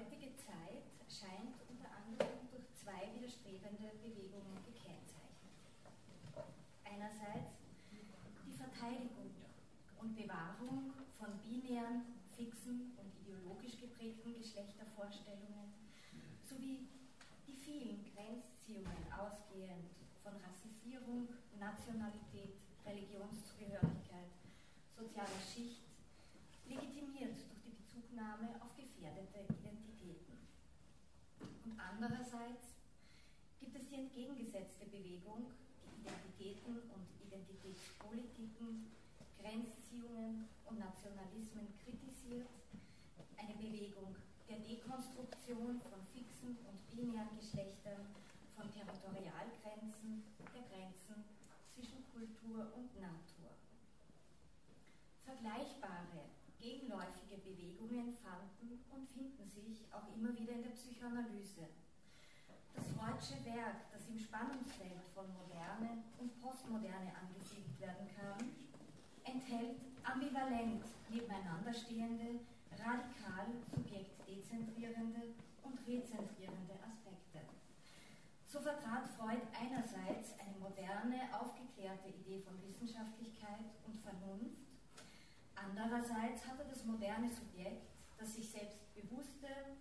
heutige 0.00 0.32
Zeit 0.36 0.88
scheint 1.12 1.60
unter 1.68 1.92
anderem 1.92 2.48
durch 2.50 2.64
zwei 2.72 3.12
widerstrebende 3.12 3.92
Bewegungen 4.00 4.56
gekennzeichnet. 4.64 5.52
Einerseits 6.84 7.60
die 7.92 8.56
Verteidigung 8.56 9.28
und 10.00 10.16
Bewahrung 10.16 10.94
von 11.18 11.36
binären, 11.44 12.16
fixen 12.32 12.96
und 12.96 13.12
ideologisch 13.20 13.76
geprägten 13.76 14.32
Geschlechtervorstellungen 14.40 15.68
sowie 16.48 16.88
die 17.46 17.52
vielen 17.52 18.00
Grenzziehungen 18.16 19.04
ausgehend 19.12 19.92
von 20.24 20.32
Rassisierung, 20.40 21.28
Nationalität, 21.58 22.56
Religionszugehörigkeit, 22.86 24.32
sozialer 24.96 25.44
Schicht, 25.44 25.84
legitimiert 26.64 27.36
durch 27.36 27.60
die 27.60 27.76
Bezugnahme 27.76 28.56
auf 28.62 28.70
gefährdete 29.00 29.40
Identitäten. 29.48 30.38
Und 31.64 31.80
andererseits 32.00 32.80
gibt 33.60 33.76
es 33.76 33.84
die 33.88 34.00
entgegengesetzte 34.00 34.86
Bewegung, 34.88 35.52
die 35.84 36.00
Identitäten 36.00 36.88
und 36.96 37.04
Identitätspolitiken, 37.28 38.88
Grenzziehungen 39.36 40.48
und 40.64 40.78
Nationalismen 40.78 41.68
kritisiert, 41.84 42.48
eine 43.36 43.52
Bewegung 43.52 44.16
der 44.48 44.64
Dekonstruktion 44.64 45.76
von 45.92 46.00
fixen 46.16 46.56
und 46.64 46.80
binären 46.88 47.36
Geschlechtern, 47.36 48.08
von 48.56 48.72
Territorialgrenzen, 48.72 50.24
der 50.56 50.64
Grenzen 50.72 51.24
zwischen 51.68 52.00
Kultur 52.12 52.64
und 52.76 52.88
Natur. 53.00 53.52
Vergleichbare, 55.24 56.32
gegenläufige 56.60 57.38
Bewegungen 57.44 58.16
fanden 58.24 58.84
und 58.88 59.08
finden 59.08 59.48
sich 59.48 59.84
auch 59.92 60.08
immer 60.16 60.36
wieder 60.36 60.52
in 60.52 60.62
der 60.62 60.76
Psychoanalyse. 60.76 61.68
Das 62.80 62.96
Freudsche 62.96 63.44
Werk, 63.44 63.92
das 63.92 64.08
im 64.08 64.18
Spannungsfeld 64.18 65.04
von 65.12 65.28
Moderne 65.36 66.00
und 66.16 66.32
Postmoderne 66.40 67.12
angesiedelt 67.12 67.78
werden 67.78 68.08
kann, 68.16 68.40
enthält 69.22 69.76
ambivalent 70.02 70.80
nebeneinander 71.10 71.74
stehende, 71.74 72.40
radikal 72.72 73.52
subjektdezentrierende 73.68 75.36
und 75.60 75.76
rezentrierende 75.86 76.72
Aspekte. 76.80 77.44
So 78.46 78.60
vertrat 78.60 79.06
Freud 79.12 79.44
einerseits 79.52 80.40
eine 80.40 80.56
moderne, 80.56 81.28
aufgeklärte 81.36 82.08
Idee 82.08 82.40
von 82.40 82.56
Wissenschaftlichkeit 82.64 83.76
und 83.84 84.00
Vernunft, 84.00 84.56
andererseits 85.54 86.48
hatte 86.48 86.64
das 86.64 86.86
moderne 86.86 87.28
Subjekt, 87.28 87.92
das 88.16 88.36
sich 88.36 88.48
selbstbewusste, 88.48 89.76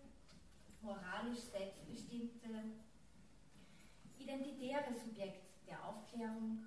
moralisch 0.81 1.47
selbstbestimmte, 1.47 2.75
identitäre 4.19 4.93
Subjekt 4.93 5.67
der 5.67 5.83
Aufklärung, 5.85 6.65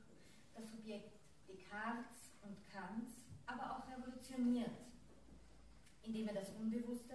das 0.55 0.71
Subjekt 0.71 1.13
Descartes 1.49 2.33
und 2.43 2.57
Kants, 2.71 3.13
aber 3.47 3.77
auch 3.77 3.87
revolutioniert, 3.91 4.71
indem 6.03 6.29
er 6.29 6.35
das 6.35 6.51
Unbewusste 6.59 7.15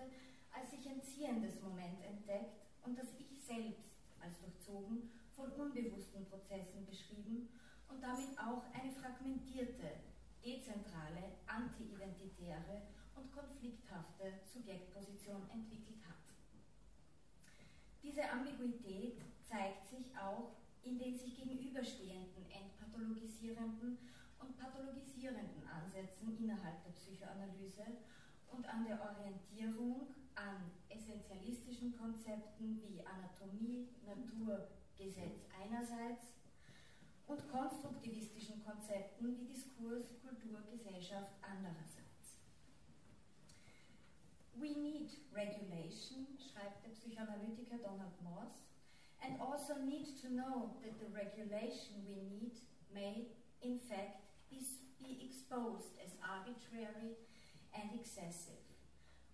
als 0.52 0.72
sich 0.72 0.86
entziehendes 0.86 1.62
Moment 1.62 2.02
entdeckt 2.04 2.66
und 2.84 2.98
das 2.98 3.08
Ich 3.20 3.44
selbst 3.44 3.98
als 4.20 4.40
durchzogen 4.40 5.10
von 5.36 5.52
unbewussten 5.52 6.26
Prozessen 6.26 6.86
beschrieben 6.86 7.50
und 7.90 8.02
damit 8.02 8.38
auch 8.40 8.64
eine 8.74 8.92
fragmentierte, 8.92 10.02
dezentrale, 10.44 11.38
anti-identitäre 11.46 12.82
und 13.16 13.32
konflikthafte 13.32 14.34
Subjektposition 14.52 15.50
entwickelt 15.52 16.00
hat. 16.08 16.16
Diese 18.04 18.30
Ambiguität 18.30 19.22
zeigt 19.48 19.88
sich 19.88 20.16
auch 20.18 20.56
in 20.84 21.00
den 21.00 21.18
sich 21.18 21.36
gegenüberstehenden 21.36 22.46
entpathologisierenden 22.52 23.98
und 24.40 24.58
pathologisierenden 24.58 25.68
Ansätzen 25.68 26.38
innerhalb 26.38 26.84
der 26.84 26.92
Psychoanalyse 26.92 27.86
und 28.52 28.66
an 28.68 28.86
der 28.86 29.00
Orientierung 29.02 30.08
an 30.36 30.72
essentialistischen 30.90 31.98
Konzepten 31.98 32.82
wie 32.84 33.02
Anatomie, 33.06 33.90
Natur, 34.06 34.68
Gesetz 34.98 35.46
einerseits 35.62 36.34
und 37.26 37.50
konstruktivistischen 37.50 38.64
Konzepten 38.64 39.38
wie 39.38 39.46
Diskurs, 39.46 40.20
Kultur, 40.22 40.62
Gesellschaft 40.72 41.34
andererseits. 41.42 42.08
We 44.56 44.70
need 44.70 45.12
regulation, 45.34 46.26
schreibt 46.40 46.84
der 46.84 46.90
Psychoanalytiker 46.90 47.78
Donald 47.78 48.22
Moss, 48.24 48.67
and 49.24 49.36
also 49.42 49.76
need 49.82 50.18
to 50.22 50.34
know 50.34 50.72
that 50.84 51.00
the 51.00 51.10
regulation 51.14 52.06
we 52.06 52.22
need 52.22 52.54
may, 52.94 53.28
in 53.62 53.80
fact, 53.80 54.22
be, 54.50 54.62
exposed 55.24 55.96
as 56.04 56.12
arbitrary 56.20 57.16
and 57.72 57.88
excessive. 57.96 58.60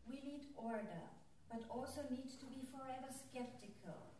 We 0.05 0.21
need 0.21 0.53
order, 0.55 1.09
but 1.49 1.63
also 1.69 2.05
need 2.11 2.29
to 2.39 2.45
be 2.45 2.67
forever 2.69 3.09
skeptical 3.09 4.13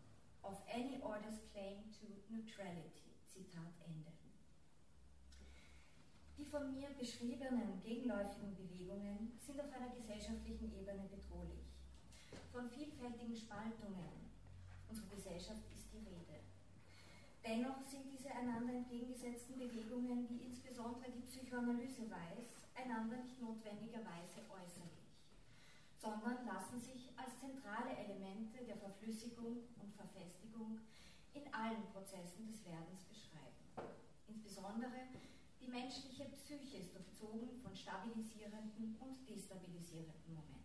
of 0.43 0.57
any 0.71 0.97
order's 1.03 1.39
claim 1.53 1.85
to 2.01 2.05
neutrality. 2.31 3.13
Zitat 3.29 3.73
Ende. 3.85 4.11
Die 6.37 6.45
von 6.45 6.71
mir 6.73 6.89
beschriebenen 6.97 7.81
gegenläufigen 7.81 8.55
Bewegungen 8.55 9.31
sind 9.37 9.59
auf 9.61 9.71
einer 9.73 9.89
gesellschaftlichen 9.89 10.71
Ebene 10.73 11.07
bedrohlich. 11.09 11.69
Von 12.51 12.69
vielfältigen 12.69 13.35
Spaltungen, 13.35 14.22
unserer 14.93 15.09
Gesellschaft 15.09 15.65
ist 15.73 15.89
die 15.91 16.05
Rede. 16.05 16.45
Dennoch 17.43 17.81
sind 17.81 18.05
diese 18.13 18.29
einander 18.29 18.73
entgegengesetzten 18.73 19.57
Bewegungen, 19.57 20.29
wie 20.29 20.45
insbesondere 20.45 21.09
die 21.09 21.25
Psychoanalyse 21.25 22.05
weiß, 22.11 22.53
einander 22.75 23.17
nicht 23.17 23.41
notwendigerweise 23.41 24.45
äußerlich, 24.53 25.17
sondern 25.97 26.45
lassen 26.45 26.79
sich 26.79 27.09
als 27.17 27.39
zentrale 27.39 27.89
Elemente 27.97 28.63
der 28.65 28.77
Verflüssigung 28.77 29.65
und 29.81 29.93
Verfestigung 29.97 30.79
in 31.33 31.51
allen 31.51 31.81
Prozessen 31.89 32.45
des 32.45 32.63
Werdens 32.63 33.01
beschreiben. 33.09 33.89
Insbesondere 34.27 35.09
die 35.59 35.67
menschliche 35.73 36.25
Psyche 36.25 36.77
ist 36.77 36.93
durchzogen 36.93 37.57
von 37.63 37.75
stabilisierenden 37.75 38.95
und 39.01 39.27
destabilisierenden 39.27 40.35
Momenten. 40.35 40.63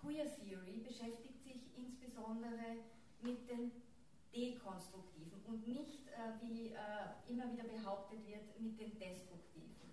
Queer 0.00 0.34
Theory 0.34 0.80
beschäftigt 0.80 1.29
insbesondere 2.30 2.78
mit 3.22 3.48
den 3.50 3.72
dekonstruktiven 4.32 5.42
und 5.46 5.66
nicht, 5.66 6.06
äh, 6.08 6.40
wie 6.40 6.68
äh, 6.68 6.78
immer 7.28 7.50
wieder 7.52 7.64
behauptet 7.64 8.24
wird, 8.26 8.60
mit 8.60 8.78
den 8.78 8.96
destruktiven 8.98 9.90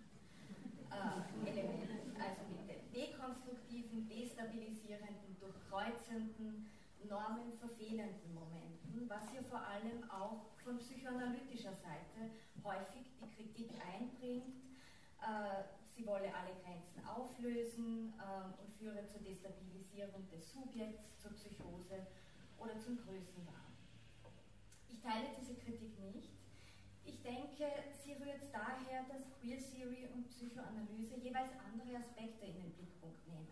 äh, 0.91 1.49
Elementen. 1.49 2.15
Also 2.21 2.41
mit 2.53 2.69
den 2.69 2.91
dekonstruktiven, 2.93 4.07
destabilisierenden, 4.07 5.35
durchkreuzenden, 5.39 6.69
normenverfehlenden 7.09 8.33
Momenten, 8.33 9.09
was 9.09 9.29
hier 9.31 9.43
vor 9.43 9.61
allem 9.65 10.09
auch 10.09 10.45
von 10.63 10.77
psychoanalytischer 10.77 11.73
Seite 11.73 12.29
häufig 12.63 13.05
die 13.19 13.29
Kritik 13.35 13.71
einbringt, 13.81 14.61
äh, 15.21 15.63
sie 15.87 16.05
wolle 16.05 16.33
alle 16.35 16.53
Grenzen 16.63 17.03
auflösen 17.07 18.13
äh, 18.19 18.61
und 18.61 18.71
führe 18.77 19.05
zur 19.07 19.21
Destabilisierung 19.21 20.27
des 20.29 20.51
Subjekts, 20.51 21.17
zur 21.17 21.31
Psychose 21.31 22.05
oder 22.59 22.77
zum 22.79 22.97
Größenwahn. 22.97 23.71
Ich 24.89 24.99
teile 25.01 25.27
diese 25.39 25.55
Kritik 25.55 25.97
nicht. 25.99 26.31
Ich 27.05 27.21
denke, 27.21 27.65
sie 28.03 28.13
rührt 28.13 28.43
daher, 28.51 29.03
dass 29.07 29.31
Queer 29.39 29.59
Theory 29.59 30.09
und 30.13 30.27
Psychoanalyse 30.29 31.15
jeweils 31.17 31.51
andere 31.63 31.97
Aspekte 31.97 32.45
in 32.45 32.55
den 32.55 32.71
Blickpunkt 32.73 33.27
nehmen. 33.27 33.47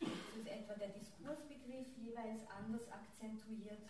So 0.00 0.40
ist 0.40 0.48
etwa 0.48 0.74
der 0.74 0.90
Diskursbegriff 0.90 1.86
jeweils 1.96 2.46
anders 2.48 2.86
akzentuiert 2.90 3.82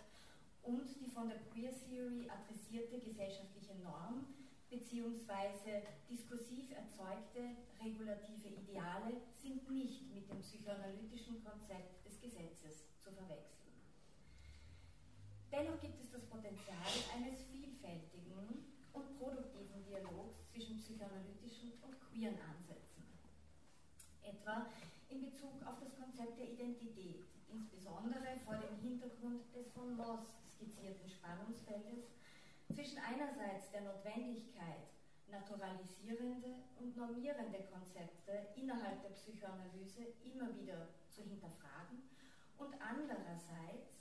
und 0.63 0.87
die 0.99 1.09
von 1.09 1.29
der 1.29 1.39
Queer 1.51 1.71
Theory 1.71 2.29
adressierte 2.29 2.99
gesellschaftliche 2.99 3.75
Norm 3.83 4.25
beziehungsweise 4.69 5.81
diskursiv 6.09 6.71
erzeugte 6.71 7.57
regulative 7.83 8.47
Ideale 8.47 9.21
sind 9.41 9.69
nicht 9.69 10.13
mit 10.13 10.29
dem 10.29 10.39
psychoanalytischen 10.41 11.43
Konzept 11.43 12.05
des 12.05 12.21
Gesetzes 12.21 12.85
zu 12.99 13.11
verwechseln. 13.11 13.58
Dennoch 15.51 15.81
gibt 15.81 15.99
es 15.99 16.11
das 16.11 16.25
Potenzial 16.25 16.93
eines 17.15 17.41
vielfältigen 17.49 18.69
und 18.93 19.17
produktiven 19.17 19.83
Dialogs 19.83 20.45
zwischen 20.51 20.77
psychoanalytischen 20.77 21.73
und 21.81 21.99
queeren 21.99 22.37
Ansätzen. 22.37 23.03
Etwa 24.21 24.67
in 25.09 25.21
Bezug 25.21 25.65
auf 25.65 25.79
das 25.79 25.97
Konzept 25.97 26.37
der 26.37 26.51
Identität, 26.51 27.25
insbesondere 27.49 28.37
vor 28.45 28.57
dem 28.57 28.77
Hintergrund 28.77 29.41
des 29.55 29.71
von 29.71 29.97
Moss 29.97 30.37
skizzierten 30.53 31.09
Spannungsfeldes 31.09 32.05
zwischen 32.73 32.99
einerseits 32.99 33.71
der 33.71 33.81
Notwendigkeit, 33.81 34.85
naturalisierende 35.31 36.61
und 36.79 36.95
normierende 36.95 37.63
Konzepte 37.71 38.53
innerhalb 38.55 39.01
der 39.01 39.09
Psychoanalyse 39.09 40.13
immer 40.23 40.53
wieder 40.55 40.89
zu 41.09 41.23
hinterfragen 41.23 42.03
und 42.57 42.73
andererseits 42.79 43.98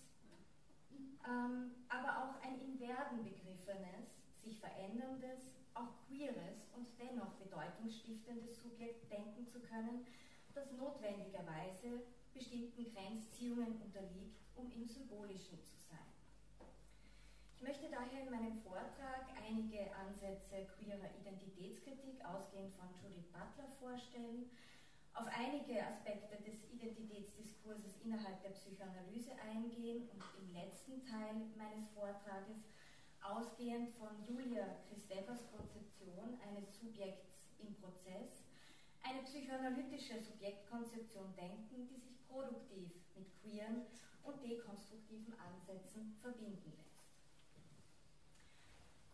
ähm, 1.27 1.73
aber 1.89 2.25
auch 2.25 2.43
ein 2.43 2.61
in 2.61 2.81
Werden 2.81 3.23
begriffenes, 3.25 4.09
sich 4.37 4.59
veränderndes, 4.59 5.55
auch 5.75 5.93
queeres 6.07 6.67
und 6.75 6.87
dennoch 6.99 7.33
bedeutungsstiftendes 7.35 8.63
Subjekt 8.63 9.11
denken 9.11 9.47
zu 9.47 9.61
können, 9.61 10.07
das 10.55 10.73
notwendigerweise 10.73 12.03
bestimmten 12.35 12.85
Grenzziehungen 12.93 13.81
unterliegt, 13.83 14.39
um 14.57 14.71
im 14.73 14.87
Symbolischen 14.87 15.63
zu 15.63 15.77
sein. 15.77 16.09
Ich 17.55 17.63
möchte 17.63 17.91
daher 17.91 18.23
in 18.23 18.31
meinem 18.31 18.57
Vortrag 18.63 19.27
einige 19.47 19.93
Ansätze 19.95 20.67
queerer 20.79 21.11
Identitätskritik, 21.21 22.25
ausgehend 22.25 22.73
von 22.75 22.89
Judith 23.03 23.27
Butler, 23.33 23.69
vorstellen, 23.81 24.49
auf 25.19 25.27
einige 25.35 25.85
Aspekte 25.85 26.37
des 26.47 26.63
Identitätsdiskurses 26.71 27.99
innerhalb 28.05 28.41
der 28.43 28.51
Psychoanalyse 28.51 29.33
eingehen 29.43 30.09
und 30.15 30.23
im 30.39 30.55
letzten 30.55 31.03
Teil 31.03 31.43
meines 31.57 31.89
Vortrages 31.91 32.63
ausgehend 33.21 33.91
von 33.99 34.15
Julia 34.23 34.79
Christeppers 34.87 35.43
Konzeption 35.51 36.39
eines 36.47 36.79
Subjekts 36.79 37.51
im 37.59 37.75
Prozess 37.75 38.47
eine 39.03 39.23
psychoanalytische 39.23 40.23
Subjektkonzeption 40.23 41.35
denken, 41.35 41.89
die 41.91 41.99
sich 41.99 42.23
produktiv 42.29 42.95
mit 43.17 43.27
queeren 43.43 43.87
und 44.23 44.39
dekonstruktiven 44.45 45.35
Ansätzen 45.35 46.15
verbinden 46.23 46.73
lässt. 46.79 47.03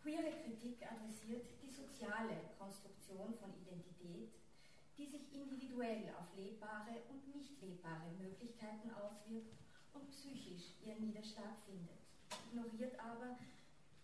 Queere 0.03 0.37
Kritik 0.43 0.85
adressiert 0.85 1.47
die 1.63 1.71
soziale 1.71 2.53
Konstruktion 2.59 3.33
von 3.41 3.49
Identität, 3.65 4.29
die 4.97 5.05
sich 5.05 5.33
individuell 5.33 6.13
auf 6.17 6.35
lebbare 6.35 7.03
und 7.09 7.35
nicht 7.35 7.61
lebbare 7.61 8.11
Möglichkeiten 8.17 8.91
auswirkt 8.91 9.53
und 9.93 10.09
psychisch 10.09 10.75
ihren 10.83 11.07
Niederschlag 11.07 11.59
findet, 11.65 11.99
ignoriert 12.47 12.97
aber 12.99 13.37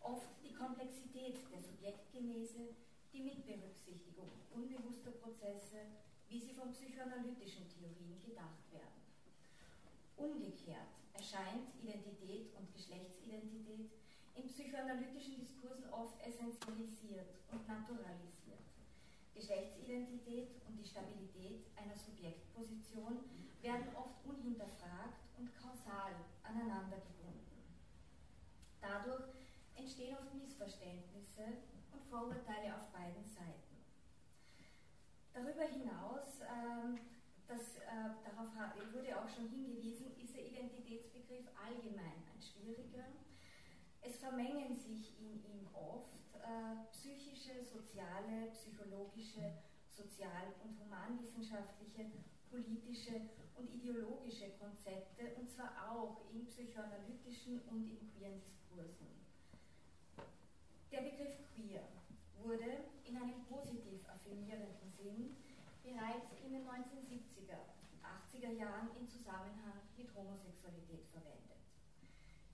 oft 0.01 0.29
die 0.43 0.53
Komplexität 0.53 1.37
der 1.51 1.61
Subjektgenese, 1.61 2.75
die 3.13 3.21
Mitberücksichtigung 3.21 4.31
unbewusster 4.51 5.11
Prozesse, 5.11 5.77
wie 6.29 6.39
sie 6.39 6.53
von 6.53 6.71
psychoanalytischen 6.71 7.67
Theorien 7.67 8.19
gedacht 8.23 8.71
werden. 8.71 9.01
Umgekehrt 10.17 10.91
erscheint 11.13 11.75
Identität 11.81 12.53
und 12.57 12.71
Geschlechtsidentität 12.73 13.91
in 14.35 14.47
psychoanalytischen 14.47 15.39
Diskursen 15.39 15.89
oft 15.91 16.19
essentialisiert 16.25 17.35
und 17.51 17.67
naturalisiert. 17.67 18.40
Geschlechtsidentität 19.41 20.61
und 20.67 20.77
die 20.77 20.85
Stabilität 20.85 21.65
einer 21.75 21.97
Subjektposition 21.97 23.25
werden 23.61 23.87
oft 23.95 24.23
unhinterfragt 24.23 25.17
und 25.39 25.49
kausal 25.57 26.13
aneinander 26.43 27.01
gebunden. 27.01 27.73
Dadurch 28.79 29.33
entstehen 29.73 30.15
oft 30.15 30.31
Missverständnisse 30.35 31.57
und 31.91 32.05
Vorurteile 32.05 32.77
auf 32.77 32.93
beiden 32.93 33.25
Seiten. 33.25 33.81
Darüber 35.33 35.65
hinaus, 35.65 36.41
äh, 36.41 37.01
das, 37.47 37.77
äh, 37.77 38.13
darauf 38.21 38.53
wurde 38.93 39.17
auch 39.17 39.27
schon 39.27 39.49
hingewiesen, 39.49 40.15
ist 40.21 40.35
der 40.35 40.45
Identitätsbegriff 40.45 41.49
allgemein 41.57 42.29
ein 42.29 42.41
schwieriger. 42.41 43.09
Es 44.01 44.17
vermengen 44.17 44.75
sich 44.75 45.17
in 45.19 45.43
ihm 45.45 45.67
oft 45.73 46.35
äh, 46.35 46.89
psychische, 46.91 47.63
soziale, 47.63 48.49
psychologische, 48.51 49.53
sozial- 49.89 50.53
und 50.63 50.79
humanwissenschaftliche, 50.79 52.11
politische 52.49 53.21
und 53.55 53.71
ideologische 53.71 54.49
Konzepte, 54.59 55.35
und 55.37 55.47
zwar 55.47 55.71
auch 55.89 56.25
in 56.33 56.47
psychoanalytischen 56.47 57.61
und 57.69 57.89
in 57.89 58.11
queeren 58.11 58.41
Diskursen. 58.41 59.07
Der 60.91 61.01
Begriff 61.01 61.37
queer 61.53 61.83
wurde 62.43 62.85
in 63.05 63.15
einem 63.15 63.45
positiv 63.45 64.07
affirmierenden 64.09 64.91
Sinn 64.97 65.35
bereits 65.83 66.33
in 66.43 66.53
den 66.53 66.67
1970er 66.67 67.59
und 67.93 68.03
80er 68.03 68.51
Jahren 68.51 68.89
in 68.99 69.07
Zusammenhang 69.07 69.81
mit 69.95 70.13
Homosexualität 70.15 71.05
verwendet. 71.11 71.50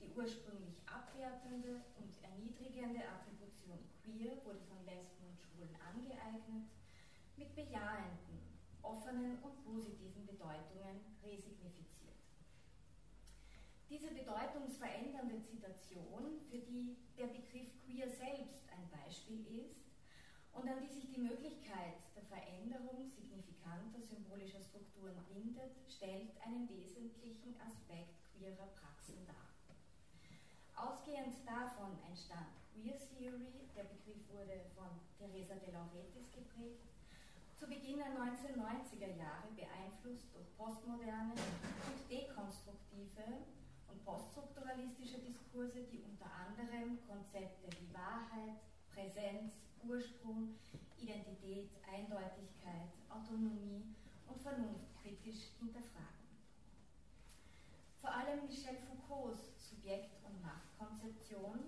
Die 0.07 0.13
ursprünglich 0.15 0.79
abwertende 0.87 1.83
und 1.99 2.15
erniedrigende 2.23 3.03
Attribution 3.09 3.77
queer 4.01 4.39
wurde 4.45 4.61
von 4.61 4.79
Lesben 4.85 5.27
und 5.27 5.37
Schwulen 5.37 5.75
angeeignet, 5.83 6.71
mit 7.35 7.53
bejahenden, 7.53 8.39
offenen 8.81 9.37
und 9.43 9.65
positiven 9.65 10.25
Bedeutungen 10.25 11.03
resignifiziert. 11.21 12.15
Diese 13.89 14.07
bedeutungsverändernde 14.11 15.41
Zitation, 15.43 16.39
für 16.49 16.59
die 16.59 16.95
der 17.17 17.27
Begriff 17.27 17.67
queer 17.83 18.07
selbst 18.07 18.63
ein 18.71 18.87
Beispiel 18.89 19.45
ist 19.59 19.91
und 20.53 20.69
an 20.69 20.79
die 20.87 20.93
sich 20.93 21.11
die 21.11 21.19
Möglichkeit 21.19 21.99
der 22.15 22.23
Veränderung 22.23 23.05
signifikanter 23.05 24.01
symbolischer 24.01 24.61
Strukturen 24.61 25.19
bindet, 25.27 25.75
stellt 25.89 26.31
einen 26.45 26.69
wesentlichen 26.69 27.59
Aspekt 27.59 28.23
queerer 28.31 28.67
Praxen 28.67 29.27
dar. 29.27 29.46
Ausgehend 30.87 31.35
davon 31.45 31.99
entstand 32.07 32.47
Queer 32.71 32.95
Theory, 32.95 33.67
der 33.75 33.83
Begriff 33.91 34.23
wurde 34.31 34.63
von 34.73 34.87
Teresa 35.19 35.55
de 35.55 35.73
Lauretis 35.73 36.31
geprägt, 36.31 36.87
zu 37.59 37.67
Beginn 37.67 37.97
der 37.97 38.15
1990er 38.15 39.11
Jahre 39.19 39.51
beeinflusst 39.51 40.31
durch 40.33 40.47
postmoderne 40.55 41.33
und 41.35 41.99
dekonstruktive 42.09 43.43
und 43.91 44.05
poststrukturalistische 44.05 45.19
Diskurse, 45.19 45.83
die 45.91 45.99
unter 46.07 46.31
anderem 46.31 46.99
Konzepte 47.05 47.67
wie 47.67 47.93
Wahrheit, 47.93 48.55
Präsenz, 48.95 49.67
Ursprung, 49.83 50.55
Identität, 50.97 51.67
Eindeutigkeit, 51.83 52.95
Autonomie 53.09 53.83
und 54.25 54.39
Vernunft 54.39 54.95
kritisch 55.03 55.51
hinterfragen. 55.59 56.07
Vor 57.99 58.09
allem 58.09 58.45
Michel 58.45 58.77
Foucaults 58.87 59.43
Subjekt- 59.69 60.16
Machtkonzeption 61.07 61.59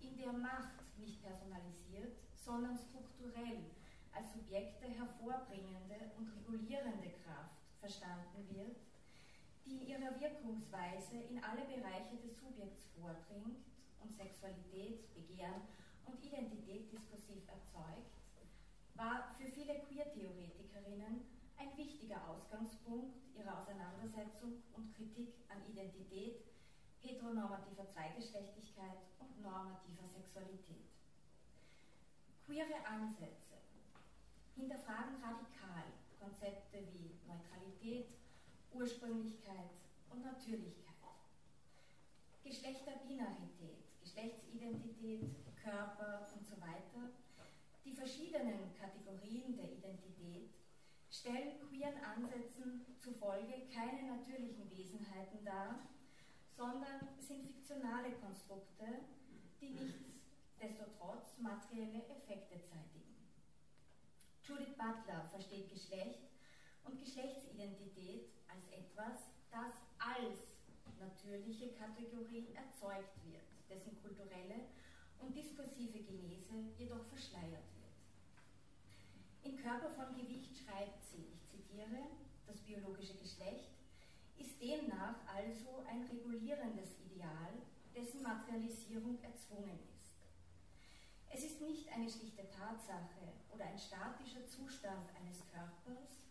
in 0.00 0.16
der 0.18 0.32
Macht 0.32 0.84
nicht 0.98 1.22
personalisiert, 1.22 2.16
sondern 2.34 2.76
strukturell 2.76 3.64
als 4.12 4.34
Subjekte 4.34 4.86
hervorbringende 4.86 6.12
und 6.16 6.28
regulierende 6.28 7.10
Kraft 7.24 7.56
verstanden 7.80 8.46
wird, 8.50 8.76
die 9.64 9.76
in 9.76 9.86
ihrer 9.86 10.20
Wirkungsweise 10.20 11.16
in 11.30 11.42
alle 11.42 11.64
Bereiche 11.64 12.16
des 12.22 12.38
Subjekts 12.38 12.88
vordringt 13.00 13.64
und 14.00 14.12
Sexualität, 14.12 15.12
Begehren 15.14 15.62
und 16.04 16.22
Identität 16.24 16.92
diskursiv 16.92 17.42
erzeugt, 17.48 18.12
war 18.94 19.34
für 19.36 19.48
viele 19.48 19.80
Queer-Theoretikerinnen 19.80 21.24
ein 21.58 21.76
wichtiger 21.76 22.28
Ausgangspunkt 22.28 23.16
ihrer 23.34 23.58
Auseinandersetzung 23.58 24.62
und 24.74 24.94
Kritik 24.96 25.34
an 25.48 25.60
Identität, 25.70 26.40
heteronormativer 27.06 27.86
Zweigeschlechtlichkeit 27.86 28.98
und 29.18 29.42
normativer 29.42 30.04
Sexualität. 30.04 30.90
Queere 32.44 32.84
Ansätze 32.86 33.54
hinterfragen 34.56 35.22
radikal 35.22 35.84
Konzepte 36.18 36.78
wie 36.92 37.14
Neutralität, 37.26 38.06
Ursprünglichkeit 38.72 39.70
und 40.10 40.24
Natürlichkeit. 40.24 40.86
Geschlechterbinarität, 42.42 43.84
Geschlechtsidentität, 44.00 45.24
Körper 45.62 46.28
und 46.34 46.46
so 46.46 46.60
weiter, 46.60 47.10
die 47.84 47.92
verschiedenen 47.92 48.74
Kategorien 48.78 49.56
der 49.56 49.72
Identität 49.72 50.50
stellen 51.10 51.58
queeren 51.68 51.98
Ansätzen 52.04 52.86
zufolge 52.98 53.66
keine 53.72 54.16
natürlichen 54.16 54.70
Wesenheiten 54.70 55.44
dar, 55.44 55.88
sondern 56.56 57.00
sind 57.18 57.46
fiktionale 57.46 58.12
Konstrukte, 58.12 58.86
die 59.60 59.70
nichtsdestotrotz 59.70 61.38
materielle 61.38 62.02
Effekte 62.08 62.60
zeitigen. 62.64 63.14
Judith 64.42 64.74
Butler 64.78 65.28
versteht 65.30 65.68
Geschlecht 65.68 66.30
und 66.84 66.98
Geschlechtsidentität 66.98 68.30
als 68.48 68.66
etwas, 68.68 69.20
das 69.50 69.74
als 69.98 70.56
natürliche 70.98 71.72
Kategorie 71.72 72.54
erzeugt 72.54 73.16
wird, 73.24 73.44
dessen 73.68 74.00
kulturelle 74.00 74.70
und 75.18 75.36
diskursive 75.36 75.98
Genese 76.04 76.54
jedoch 76.78 77.04
verschleiert 77.06 77.68
wird. 77.74 77.96
Im 79.42 79.56
Körper 79.56 79.90
von 79.90 80.14
Gewicht 80.16 80.56
schreibt 80.56 81.02
sie, 81.02 81.26
ich 81.34 81.46
zitiere, 81.48 82.06
das 82.46 82.60
biologische 82.60 83.14
Geschlecht 83.14 83.70
ist 84.38 84.60
demnach 84.60 85.16
also 85.26 85.84
ein 85.88 86.02
regulierendes 86.02 86.98
Ideal, 87.00 87.52
dessen 87.94 88.22
Materialisierung 88.22 89.18
erzwungen 89.22 89.78
ist. 89.94 89.96
Es 91.30 91.44
ist 91.44 91.60
nicht 91.60 91.92
eine 91.92 92.08
schlichte 92.08 92.48
Tatsache 92.50 93.32
oder 93.52 93.64
ein 93.64 93.78
statischer 93.78 94.46
Zustand 94.46 95.08
eines 95.20 95.46
Körpers, 95.48 96.22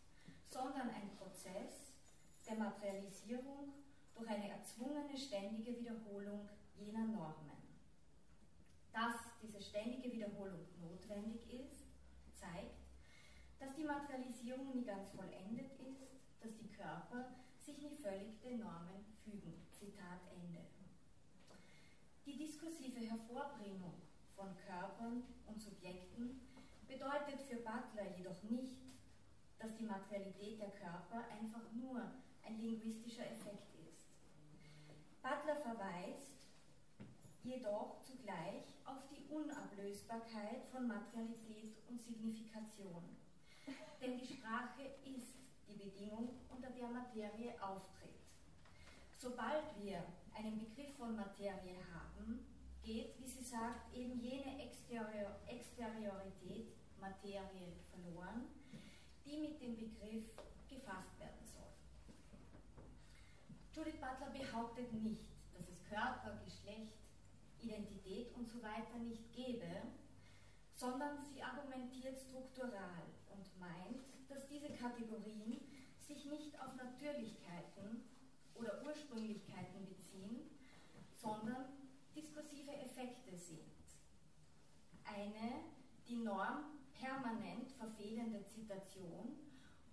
sondern 0.50 0.90
ein 0.90 1.10
Prozess 1.18 1.94
der 2.48 2.56
Materialisierung 2.56 3.74
durch 4.14 4.30
eine 4.30 4.50
erzwungene 4.50 5.18
ständige 5.18 5.78
Wiederholung 5.78 6.50
jener 6.76 7.06
Normen. 7.06 7.52
Dass 8.94 9.16
diese 9.42 9.62
ständige 9.62 10.12
Wiederholung 10.12 10.66
notwendig 10.80 11.42
ist, 11.52 11.86
zeigt, 12.34 12.86
dass 13.60 13.76
die 13.76 13.84
Materialisierung 13.84 14.72
nie 14.74 14.86
ganz 14.86 15.12
vollendet 15.12 15.72
ist, 15.80 16.08
dass 16.40 16.56
die 16.58 16.72
Körper 16.72 17.36
sich 17.66 17.82
nie 17.82 17.96
völlig 17.96 18.40
den 18.42 18.60
Normen 18.60 19.04
fügen. 19.24 19.66
Zitat 19.72 20.22
Ende. 20.32 20.62
Die 22.26 22.38
diskursive 22.38 23.00
Hervorbringung 23.00 24.02
von 24.36 24.56
Körpern 24.68 25.24
und 25.48 25.60
Subjekten 25.60 26.42
bedeutet 26.88 27.42
für 27.42 27.58
Butler 27.58 28.16
jedoch 28.18 28.42
nicht, 28.44 28.94
dass 29.58 29.76
die 29.78 29.86
Materialität 29.86 30.60
der 30.60 30.72
Körper 30.72 31.26
einfach 31.32 31.72
nur 31.74 32.12
ein 32.46 32.60
linguistischer 32.60 33.26
Effekt 33.32 33.74
ist. 33.90 34.06
Butler 35.24 35.56
verweist 35.56 36.48
jedoch 37.44 38.00
zugleich 38.02 38.64
auf 38.86 39.08
die 39.10 39.26
Unablösbarkeit 39.34 40.66
von 40.72 40.88
Materialität 40.88 41.78
und 41.90 42.00
Signifikation. 42.00 43.04
Denn 44.02 44.20
die 44.20 44.28
Sprache 44.28 44.84
ist 45.04 45.45
die 45.68 45.78
Bedingung, 45.78 46.30
unter 46.50 46.70
der 46.70 46.88
Materie 46.88 47.54
auftritt. 47.62 48.20
Sobald 49.18 49.64
wir 49.82 50.04
einen 50.36 50.60
Begriff 50.60 50.96
von 50.98 51.16
Materie 51.16 51.80
haben, 51.94 52.46
geht, 52.84 53.20
wie 53.20 53.28
sie 53.28 53.44
sagt, 53.44 53.94
eben 53.96 54.20
jene 54.20 54.62
Exterior 54.64 55.36
Exteriorität 55.48 56.76
Materie 57.00 57.74
verloren, 57.90 58.46
die 59.26 59.38
mit 59.38 59.62
dem 59.62 59.76
Begriff 59.76 60.26
gefasst 60.70 61.20
werden 61.20 61.46
soll. 61.46 61.74
Judith 63.74 64.00
Butler 64.00 64.32
behauptet 64.32 64.94
nicht, 64.94 65.26
dass 65.54 65.68
es 65.68 65.84
Körper, 65.90 66.40
Geschlecht, 66.44 66.94
Identität 67.60 68.34
und 68.36 68.48
so 68.48 68.62
weiter 68.62 68.98
nicht 69.00 69.34
gäbe, 69.34 69.82
sondern 70.72 71.18
sie 71.24 71.42
argumentiert 71.42 72.20
struktural 72.20 73.06
und 73.30 73.60
meint, 73.60 74.15
dass 74.30 74.48
diese 74.48 74.70
Kategorien 74.70 75.60
sich 76.00 76.26
nicht 76.26 76.60
auf 76.62 76.76
Natürlichkeiten 76.76 78.04
oder 78.56 78.84
Ursprünglichkeiten 78.86 79.86
beziehen, 79.86 80.50
sondern 81.16 81.66
diskursive 82.16 82.72
Effekte 82.72 83.38
sind. 83.38 83.60
Eine 85.04 85.64
die 86.08 86.18
Norm 86.18 86.80
permanent 86.94 87.72
verfehlende 87.72 88.46
Zitation 88.46 89.38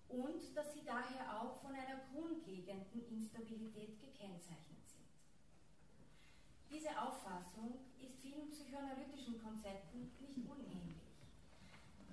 und 0.07 0.55
dass 0.55 0.73
sie 0.73 0.83
daher 0.85 1.41
auch 1.41 1.61
von 1.61 1.73
einer 1.73 2.01
grundlegenden 2.13 3.07
Instabilität 3.09 3.99
gekennzeichnet 3.99 4.87
sind. 4.87 5.07
Diese 6.69 6.89
Auffassung 7.01 7.79
ist 7.99 8.19
vielen 8.21 8.49
psychoanalytischen 8.49 9.41
Konzepten 9.41 10.11
nicht 10.19 10.37
unähnlich. 10.47 10.72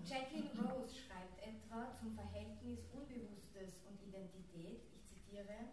Jacqueline 0.06 0.50
Rose 0.58 0.94
schreibt 0.94 1.38
etwa 1.42 1.92
zum 1.92 2.14
Verhältnis 2.14 2.86
Unbewusstes 2.92 3.82
und 3.88 4.00
Identität, 4.02 4.82
ich 4.94 5.04
zitiere, 5.04 5.68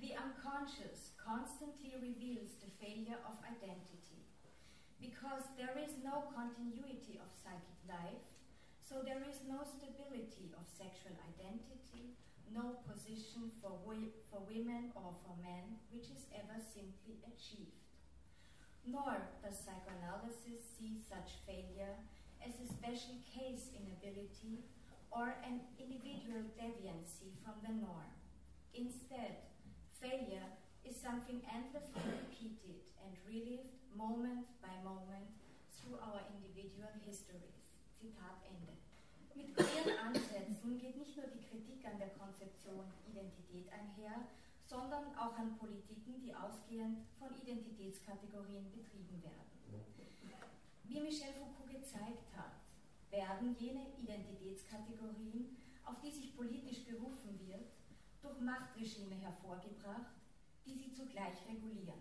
The 0.00 0.14
unconscious 0.14 1.10
constantly 1.18 1.96
reveals 1.98 2.54
the 2.62 2.70
failure 2.78 3.18
of 3.26 3.42
identity 3.42 4.22
because 5.00 5.42
there 5.58 5.74
is 5.74 5.98
no 6.04 6.30
continuity 6.34 7.18
of 7.18 7.34
psychic 7.34 7.82
life, 7.88 8.22
so 8.78 9.02
there 9.02 9.22
is 9.26 9.42
no 9.46 9.66
stability 9.66 10.54
of 10.54 10.66
sexual 10.70 11.18
identity, 11.34 12.14
no 12.54 12.78
position 12.86 13.50
for, 13.60 13.74
for 14.30 14.40
women 14.46 14.94
or 14.94 15.18
for 15.26 15.34
men 15.42 15.82
which 15.90 16.10
is 16.14 16.30
ever 16.30 16.62
simply 16.62 17.18
achieved. 17.26 17.82
Nor 18.86 19.18
does 19.42 19.58
psychoanalysis 19.58 20.62
see 20.78 21.02
such 21.02 21.42
failure 21.42 21.98
as 22.44 22.54
a 22.60 22.68
special 22.68 23.16
case 23.24 23.70
inability 23.74 24.64
or 25.10 25.34
an 25.44 25.60
individual 25.78 26.44
deviancy 26.54 27.32
from 27.42 27.56
the 27.64 27.72
norm. 27.72 28.12
Instead, 28.74 29.48
failure 29.98 30.54
is 30.84 30.94
something 30.94 31.40
endlessly 31.50 32.04
repeated 32.06 32.84
and 33.02 33.12
relived 33.26 33.74
moment 33.96 34.46
by 34.62 34.72
moment 34.84 35.26
through 35.74 35.98
our 35.98 36.22
individual 36.32 36.92
histories. 37.02 37.74
Zitat 37.98 38.38
Ende. 38.46 38.78
Mit 39.34 39.54
queeren 39.56 39.98
Ansätzen 39.98 40.78
geht 40.78 40.96
nicht 40.96 41.16
nur 41.16 41.26
die 41.26 41.42
Kritik 41.42 41.84
an 41.86 41.98
der 41.98 42.10
Konzeption 42.14 42.86
Identität 43.10 43.66
einher, 43.72 44.26
sondern 44.66 45.14
auch 45.16 45.34
an 45.36 45.56
Politiken, 45.58 46.20
die 46.20 46.34
ausgehend 46.34 47.06
von 47.18 47.34
Identitätskategorien 47.42 48.70
betrieben 48.70 49.22
werden. 49.22 49.57
Wie 50.88 51.00
Michel 51.00 51.34
Foucault 51.34 51.68
gezeigt 51.68 52.34
hat, 52.34 52.56
werden 53.10 53.54
jene 53.58 53.92
Identitätskategorien, 54.00 55.58
auf 55.84 56.00
die 56.00 56.10
sich 56.10 56.34
politisch 56.34 56.86
berufen 56.86 57.38
wird, 57.46 57.68
durch 58.22 58.40
Machtregime 58.40 59.14
hervorgebracht, 59.16 60.16
die 60.64 60.74
sie 60.74 60.90
zugleich 60.90 61.46
regulieren. 61.46 62.00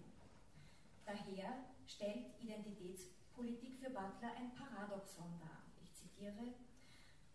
Daher 1.06 1.66
stellt 1.86 2.42
Identitätspolitik 2.42 3.76
für 3.78 3.90
Butler 3.90 4.32
ein 4.38 4.56
Paradoxon 4.56 5.38
dar. 5.40 5.64
Ich 5.84 5.94
zitiere, 5.94 6.54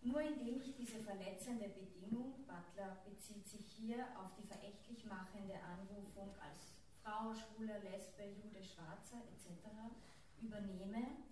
nur 0.00 0.22
indem 0.22 0.62
ich 0.62 0.74
diese 0.74 1.00
verletzende 1.00 1.68
Bedingung, 1.68 2.46
Butler 2.46 2.96
bezieht 3.04 3.46
sich 3.46 3.66
hier 3.76 4.06
auf 4.18 4.34
die 4.36 4.46
verächtlich 4.46 5.04
machende 5.04 5.60
Anrufung 5.60 6.34
als 6.40 6.72
Frau, 7.02 7.34
Schwuler, 7.34 7.78
Lesbe, 7.80 8.24
Jude, 8.24 8.64
Schwarzer 8.64 9.20
etc. 9.32 9.68
übernehme, 10.40 11.31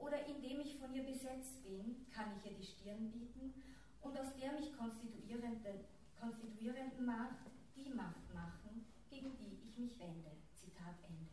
oder 0.00 0.26
indem 0.26 0.60
ich 0.60 0.78
von 0.78 0.92
ihr 0.94 1.04
besetzt 1.04 1.62
bin, 1.62 2.06
kann 2.10 2.32
ich 2.36 2.50
ihr 2.50 2.56
die 2.56 2.66
Stirn 2.66 3.10
bieten 3.10 3.54
und 4.00 4.18
aus 4.18 4.34
der 4.40 4.52
mich 4.52 4.76
konstituierenden, 4.76 5.84
konstituierenden 6.18 7.04
Macht 7.04 7.50
die 7.76 7.90
Macht 7.90 8.32
machen, 8.34 8.86
gegen 9.08 9.36
die 9.36 9.60
ich 9.64 9.78
mich 9.78 9.98
wende. 9.98 10.30
Zitat 10.54 10.96
Ende. 11.08 11.30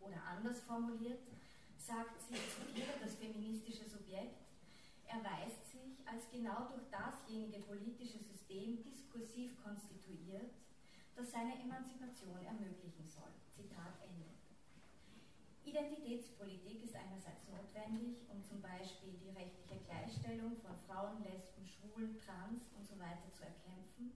Oder 0.00 0.22
anders 0.24 0.60
formuliert, 0.60 1.20
sagt 1.78 2.20
sie, 2.20 2.34
zitiere 2.34 2.98
das 3.00 3.14
feministische 3.14 3.88
Subjekt, 3.88 4.44
erweist 5.06 5.70
sich 5.70 6.06
als 6.06 6.28
genau 6.30 6.68
durch 6.68 6.88
dasjenige 6.90 7.60
politische 7.60 8.18
System 8.18 8.82
diskursiv 8.82 9.62
konstituiert, 9.62 10.52
das 11.14 11.30
seine 11.30 11.58
Emanzipation 11.60 12.44
ermöglichen 12.44 13.08
soll. 13.08 13.32
Zitat 13.50 14.02
Ende. 14.02 14.35
Identitätspolitik 15.66 16.84
ist 16.84 16.94
einerseits 16.94 17.48
notwendig, 17.50 18.22
um 18.30 18.40
zum 18.44 18.62
Beispiel 18.62 19.18
die 19.18 19.34
rechtliche 19.34 19.82
Gleichstellung 19.84 20.56
von 20.62 20.78
Frauen, 20.86 21.18
Lesben, 21.24 21.66
Schwulen, 21.66 22.16
Trans 22.22 22.70
und 22.78 22.86
so 22.86 22.96
weiter 23.00 23.26
zu 23.32 23.42
erkämpfen. 23.42 24.12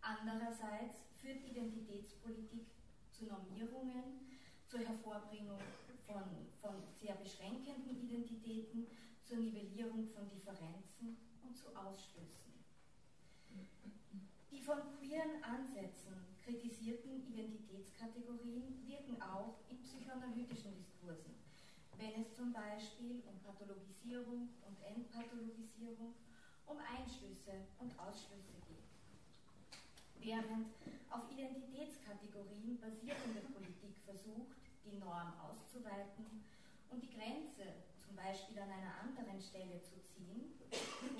Andererseits 0.00 1.04
führt 1.20 1.44
Identitätspolitik 1.44 2.64
zu 3.12 3.26
Normierungen, 3.26 4.32
zur 4.64 4.80
Hervorbringung 4.80 5.60
von, 6.06 6.24
von 6.62 6.82
sehr 6.94 7.16
beschränkenden 7.16 8.08
Identitäten, 8.08 8.86
zur 9.22 9.38
Nivellierung 9.38 10.08
von 10.08 10.26
Differenzen 10.30 11.18
und 11.44 11.54
zu 11.54 11.68
Ausschlüssen. 11.76 12.64
Die 14.50 14.60
von 14.62 14.80
queeren 14.96 15.44
Ansätzen 15.44 16.37
kritisierten 16.48 17.28
Identitätskategorien 17.28 18.80
wirken 18.88 19.20
auch 19.20 19.60
in 19.68 19.76
psychoanalytischen 19.84 20.72
Diskursen, 20.80 21.36
wenn 22.00 22.16
es 22.16 22.32
zum 22.32 22.54
Beispiel 22.56 23.20
um 23.28 23.36
Pathologisierung 23.44 24.48
und 24.64 24.76
Entpathologisierung, 24.80 26.16
um 26.64 26.78
Einschlüsse 26.80 27.68
und 27.78 27.92
Ausschlüsse 28.00 28.56
geht. 28.64 28.88
Während 30.24 30.72
auf 31.12 31.28
Identitätskategorien 31.28 32.80
basierende 32.80 33.44
Politik 33.52 34.00
versucht, 34.08 34.56
die 34.88 34.96
Norm 34.96 35.36
auszuweiten 35.44 36.48
und 36.88 37.02
die 37.04 37.12
Grenze 37.12 37.84
zum 38.00 38.16
Beispiel 38.16 38.56
an 38.56 38.72
einer 38.72 39.04
anderen 39.04 39.36
Stelle 39.36 39.84
zu 39.84 40.00
ziehen, 40.00 40.56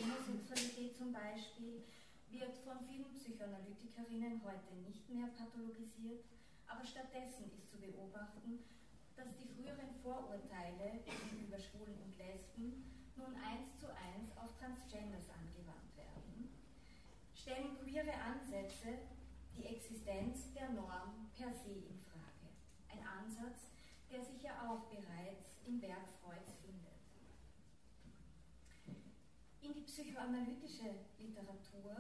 Homosexualität 0.01 0.97
zum 0.97 1.13
Beispiel, 1.13 1.85
wird 2.31 2.57
von 2.59 2.79
vielen 2.87 3.13
Psychoanalytikerinnen 3.15 4.43
heute 4.45 4.75
nicht 4.87 5.09
mehr 5.09 5.29
pathologisiert, 5.37 6.25
aber 6.67 6.85
stattdessen 6.85 7.51
ist 7.57 7.71
zu 7.71 7.79
beobachten, 7.79 8.61
dass 9.17 9.35
die 9.37 9.49
früheren 9.49 9.95
Vorurteile 10.03 11.01
gegenüber 11.05 11.59
Schwulen 11.59 11.99
und 12.05 12.17
Lesben 12.19 12.85
nun 13.17 13.35
eins 13.35 13.75
zu 13.81 13.89
eins 13.89 14.31
auf 14.37 14.55
Transgenders 14.59 15.29
angewandt 15.31 15.97
werden, 15.97 16.49
stellen 17.35 17.77
queere 17.83 18.15
Ansätze 18.15 18.99
die 19.57 19.67
Existenz 19.67 20.53
der 20.55 20.71
Norm 20.71 21.31
per 21.37 21.53
se 21.53 21.73
in 21.73 21.99
Frage. 22.07 22.47
Ein 22.93 23.03
Ansatz, 23.03 23.73
der 24.11 24.25
sich 24.25 24.43
ja 24.43 24.71
auch 24.71 24.87
bereits 24.89 25.59
im 25.67 25.83
Werk 25.83 26.09
Freuds 26.23 26.55
findet. 26.63 26.79
In 29.61 29.75
die 29.75 29.85
psychoanalytische 29.99 30.95
Literatur 31.19 31.91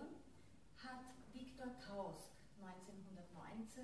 hat 0.78 1.02
Viktor 1.34 1.66
Tausk 1.82 2.30
1919 2.62 3.82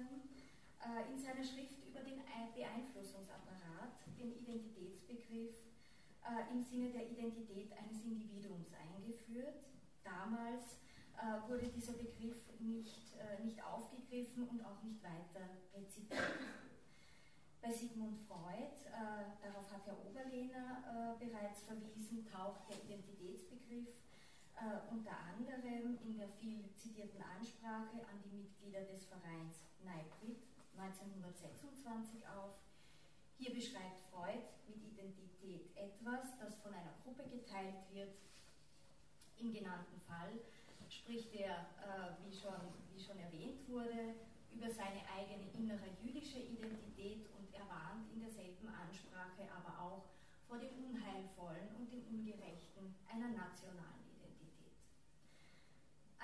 äh, 0.78 1.11
in 1.11 1.18
seiner 1.18 1.42
Schrift 1.42 1.83
über 1.83 1.99
den 1.99 2.23
Beeinflussungsapparat 2.54 4.06
den 4.16 4.38
Identitätsbegriff 4.38 5.59
äh, 6.23 6.47
im 6.54 6.62
Sinne 6.62 6.90
der 6.90 7.11
Identität 7.11 7.73
eines 7.75 8.04
Individuums 8.04 8.71
eingeführt. 8.78 9.66
Damals 10.04 10.78
äh, 11.18 11.50
wurde 11.50 11.66
dieser 11.66 11.94
Begriff 11.94 12.38
nicht, 12.61 13.18
nicht 13.42 13.64
aufgegriffen 13.64 14.47
und 14.47 14.64
auch 14.64 14.80
nicht 14.85 15.02
weiter 15.02 15.59
rezipiert. 15.75 16.38
Bei 17.61 17.73
Sigmund 17.73 18.21
Freud, 18.28 18.78
äh, 18.87 19.42
darauf 19.42 19.73
hat 19.73 19.85
Herr 19.87 19.99
Oberlehner 20.06 21.16
äh, 21.18 21.25
bereits 21.25 21.62
verwiesen, 21.62 22.25
taucht 22.30 22.71
der 22.71 22.76
Identitätsbegriff 22.85 24.03
äh, 24.56 24.90
unter 24.90 25.16
anderem 25.34 25.99
in 26.02 26.16
der 26.16 26.28
viel 26.28 26.70
zitierten 26.76 27.23
Ansprache 27.23 28.06
an 28.06 28.23
die 28.25 28.37
Mitglieder 28.37 28.82
des 28.82 29.06
Vereins 29.06 29.66
Neibrit 29.82 30.42
1926 30.78 32.26
auf. 32.28 32.54
Hier 33.37 33.52
beschreibt 33.52 34.00
Freud 34.11 34.42
mit 34.68 34.78
Identität 34.84 35.76
etwas, 35.76 36.38
das 36.38 36.54
von 36.62 36.73
einer 36.73 36.94
Gruppe 37.02 37.25
geteilt 37.28 37.82
wird. 37.92 38.14
Im 39.38 39.52
genannten 39.52 40.00
Fall 40.06 40.38
spricht 40.88 41.34
er, 41.34 41.66
äh, 41.82 42.14
wie, 42.25 42.32
schon, 42.32 42.54
wie 42.94 43.02
schon 43.02 43.18
erwähnt 43.18 43.68
wurde, 43.68 44.14
über 44.54 44.70
seine 44.70 45.02
eigene 45.11 45.50
innere 45.52 45.90
jüdische 46.00 46.38
Identität 46.38 47.26
und 47.37 47.52
er 47.52 47.68
warnt 47.68 48.06
in 48.14 48.20
derselben 48.20 48.68
Ansprache 48.68 49.50
aber 49.50 49.82
auch 49.82 50.04
vor 50.46 50.58
dem 50.58 50.70
Unheilvollen 50.84 51.75
und 51.76 51.90
dem 51.90 52.06
Ungerechten 52.06 52.94
einer 53.11 53.28
nationalen 53.28 54.13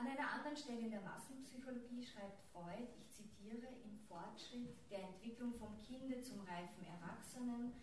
an 0.01 0.07
einer 0.07 0.33
anderen 0.33 0.57
Stelle 0.57 0.81
in 0.81 0.91
der 0.91 1.03
Massenpsychologie 1.03 2.03
schreibt 2.03 2.41
Freud, 2.53 2.89
ich 2.97 3.11
zitiere, 3.13 3.69
im 3.85 3.99
Fortschritt 4.09 4.73
der 4.91 5.05
Entwicklung 5.05 5.53
vom 5.53 5.77
Kinde 5.83 6.23
zum 6.23 6.41
reifen 6.41 6.87
Erwachsenen 6.89 7.75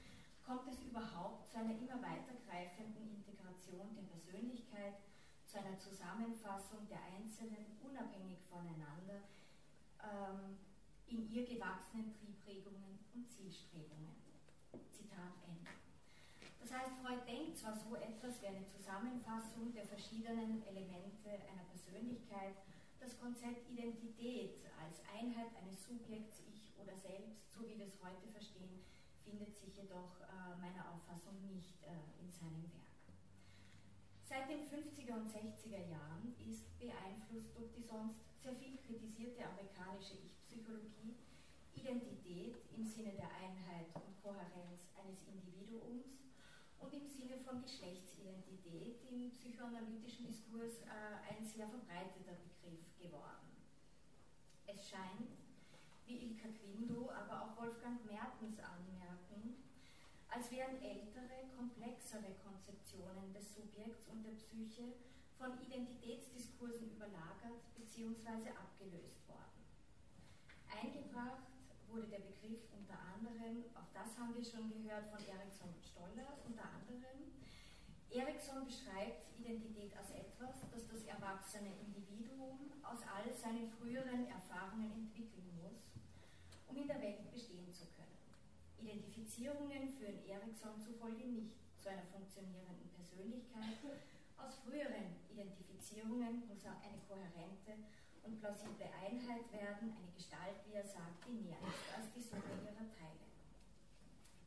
kommt 0.42 0.68
es 0.68 0.82
überhaupt 0.82 1.48
zu 1.48 1.60
einer 1.60 1.78
immer 1.78 2.02
weitergreifenden 2.02 3.22
Integration 3.22 3.94
der 3.94 4.02
Persönlichkeit, 4.10 4.98
zu 5.46 5.60
einer 5.60 5.78
Zusammenfassung 5.78 6.88
der 6.90 7.04
Einzelnen 7.04 7.78
unabhängig 7.86 8.40
voneinander 8.50 9.22
ähm, 10.02 10.58
in 11.06 11.30
ihr 11.30 11.46
gewachsenen 11.46 12.12
Triebregungen 12.18 12.98
und 13.14 13.30
Zielstrebungen. 13.30 14.16
Zitat 14.92 15.38
Ende. 15.46 15.87
Das 16.68 16.84
heißt, 16.84 17.00
Freud 17.00 17.24
denkt 17.24 17.56
zwar 17.56 17.72
so 17.80 17.96
etwas 17.96 18.44
wie 18.44 18.52
eine 18.52 18.68
Zusammenfassung 18.68 19.72
der 19.72 19.88
verschiedenen 19.88 20.60
Elemente 20.68 21.40
einer 21.48 21.64
Persönlichkeit, 21.72 22.60
das 23.00 23.16
Konzept 23.24 23.72
Identität 23.72 24.60
als 24.76 25.00
Einheit 25.08 25.48
eines 25.64 25.88
Subjekts, 25.88 26.44
Ich 26.52 26.76
oder 26.76 26.92
Selbst, 27.00 27.40
so 27.56 27.64
wie 27.64 27.80
wir 27.80 27.88
es 27.88 27.96
heute 28.04 28.28
verstehen, 28.36 28.84
findet 29.24 29.56
sich 29.56 29.80
jedoch 29.80 30.20
äh, 30.28 30.60
meiner 30.60 30.92
Auffassung 30.92 31.40
nicht 31.48 31.72
äh, 31.88 32.04
in 32.20 32.28
seinem 32.28 32.68
Werk. 32.68 33.16
Seit 34.28 34.52
den 34.52 34.68
50er 34.68 35.24
und 35.24 35.32
60er 35.32 35.88
Jahren 35.88 36.36
ist 36.52 36.68
beeinflusst 36.84 37.56
durch 37.56 37.72
die 37.80 37.88
sonst 37.88 38.20
sehr 38.44 38.60
viel 38.60 38.76
kritisierte 38.84 39.48
amerikanische 39.48 40.20
Ich-Psychologie 40.20 41.16
Identität 41.80 42.60
im 42.76 42.84
Sinne 42.84 43.16
der 43.16 43.32
Einheit 43.40 43.88
und 43.96 44.20
Kohärenz 44.20 44.92
eines 45.00 45.24
Individuums 45.32 46.17
und 46.80 46.94
im 46.94 47.08
Sinne 47.08 47.38
von 47.40 47.62
Geschlechtsidentität 47.62 49.02
im 49.10 49.32
psychoanalytischen 49.32 50.28
Diskurs 50.28 50.82
äh, 50.84 51.34
ein 51.34 51.44
sehr 51.44 51.68
verbreiteter 51.68 52.34
Begriff 52.34 52.86
geworden. 53.00 53.48
Es 54.66 54.90
scheint, 54.90 55.32
wie 56.06 56.32
Ilka 56.32 56.50
Quindo, 56.50 57.10
aber 57.12 57.44
auch 57.44 57.58
Wolfgang 57.62 58.04
Mertens 58.06 58.60
anmerken, 58.60 59.64
als 60.30 60.52
wären 60.52 60.82
ältere, 60.82 61.50
komplexere 61.56 62.36
Konzeptionen 62.44 63.34
des 63.34 63.56
Subjekts 63.56 64.08
und 64.08 64.24
der 64.24 64.36
Psyche 64.36 64.94
von 65.38 65.60
Identitätsdiskursen 65.62 66.92
überlagert 66.92 67.62
bzw. 67.76 68.50
abgelöst 68.52 69.28
worden. 69.28 69.66
Eingebracht 70.70 71.57
wurde 71.98 72.14
der 72.14 72.30
Begriff 72.30 72.62
unter 72.78 72.94
anderem, 72.94 73.66
auch 73.74 73.90
das 73.90 74.14
haben 74.22 74.38
wir 74.38 74.46
schon 74.46 74.70
gehört 74.70 75.10
von 75.10 75.18
Erikson 75.18 75.74
Stoller, 75.82 76.38
unter 76.46 76.70
anderem. 76.78 77.34
Erikson 78.14 78.70
beschreibt 78.70 79.26
Identität 79.34 79.98
als 79.98 80.14
etwas, 80.14 80.62
das 80.70 80.86
das 80.86 81.02
erwachsene 81.10 81.74
Individuum 81.82 82.70
aus 82.86 83.02
all 83.02 83.34
seinen 83.34 83.66
früheren 83.82 84.30
Erfahrungen 84.30 84.94
entwickeln 84.94 85.50
muss, 85.58 85.90
um 86.70 86.78
in 86.78 86.86
der 86.86 87.02
Welt 87.02 87.26
bestehen 87.34 87.66
zu 87.74 87.90
können. 87.98 88.22
Identifizierungen 88.78 89.90
führen 89.98 90.22
Erikson 90.30 90.78
zufolge 90.78 91.26
nicht 91.26 91.58
zu 91.82 91.90
einer 91.90 92.06
funktionierenden 92.14 92.94
Persönlichkeit. 92.94 93.82
Aus 94.38 94.62
früheren 94.62 95.18
Identifizierungen 95.34 96.46
muss 96.46 96.62
eine 96.62 97.02
kohärente 97.10 97.74
und 98.28 98.40
plausible 98.40 98.92
Einheit 98.92 99.48
werden, 99.52 99.96
eine 99.96 100.12
Gestalt, 100.14 100.60
wie 100.68 100.76
er 100.76 100.84
sagt, 100.84 101.24
die 101.26 101.40
mehr 101.48 101.58
ist 101.64 101.88
als 101.96 102.12
die 102.12 102.22
Summe 102.22 102.60
ihrer 102.60 102.88
Teile. 102.92 103.24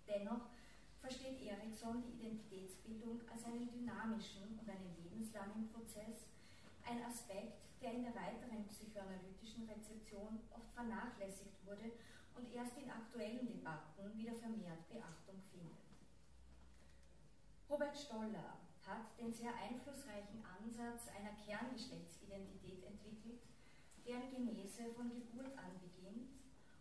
Dennoch 0.06 0.52
versteht 1.00 1.40
Erikson 1.40 2.04
die 2.04 2.20
Identitätsbildung 2.20 3.22
als 3.32 3.44
einen 3.44 3.72
dynamischen 3.72 4.60
und 4.60 4.68
einen 4.68 4.94
lebenslangen 5.02 5.72
Prozess, 5.72 6.28
ein 6.84 7.02
Aspekt, 7.04 7.64
der 7.80 7.94
in 7.94 8.04
der 8.04 8.14
weiteren 8.14 8.66
psychoanalytischen 8.68 9.64
Rezeption 9.64 10.40
oft 10.52 10.70
vernachlässigt 10.74 11.64
wurde 11.64 11.92
und 12.36 12.52
erst 12.52 12.76
in 12.76 12.90
aktuellen 12.90 13.46
Debatten 13.46 14.12
wieder 14.16 14.34
vermehrt 14.34 14.88
Beachtung 14.88 15.40
findet. 15.50 15.80
Robert 17.68 17.96
Stoller 17.96 18.60
hat 18.84 19.16
den 19.18 19.32
sehr 19.32 19.54
einflussreichen 19.56 20.44
Ansatz 20.44 21.08
einer 21.08 21.32
Kerngeschlechtsidentität 21.46 22.84
entwickelt, 22.84 23.40
deren 24.10 24.34
Genese 24.34 24.90
von 24.96 25.06
Geburt 25.14 25.56
an 25.56 25.78
beginnt 25.78 26.34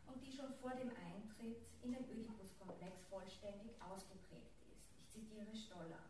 und 0.07 0.17
die 0.25 0.33
schon 0.33 0.51
vor 0.57 0.73
dem 0.73 0.89
Eintritt 0.89 1.61
in 1.83 1.93
den 1.93 2.09
Oedipus-Komplex 2.09 3.05
vollständig 3.05 3.77
ausgeprägt 3.79 4.57
ist. 4.65 4.89
Ich 4.97 5.07
zitiere 5.13 5.53
Stoller. 5.53 6.09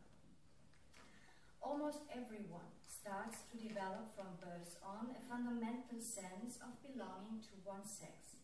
Almost 1.59 2.07
everyone 2.07 2.71
starts 2.87 3.43
to 3.51 3.57
develop 3.59 4.15
from 4.15 4.39
birth 4.39 4.79
on 4.79 5.11
a 5.11 5.19
fundamental 5.27 5.99
sense 5.99 6.55
of 6.63 6.71
belonging 6.87 7.43
to 7.43 7.51
one 7.67 7.83
sex. 7.83 8.39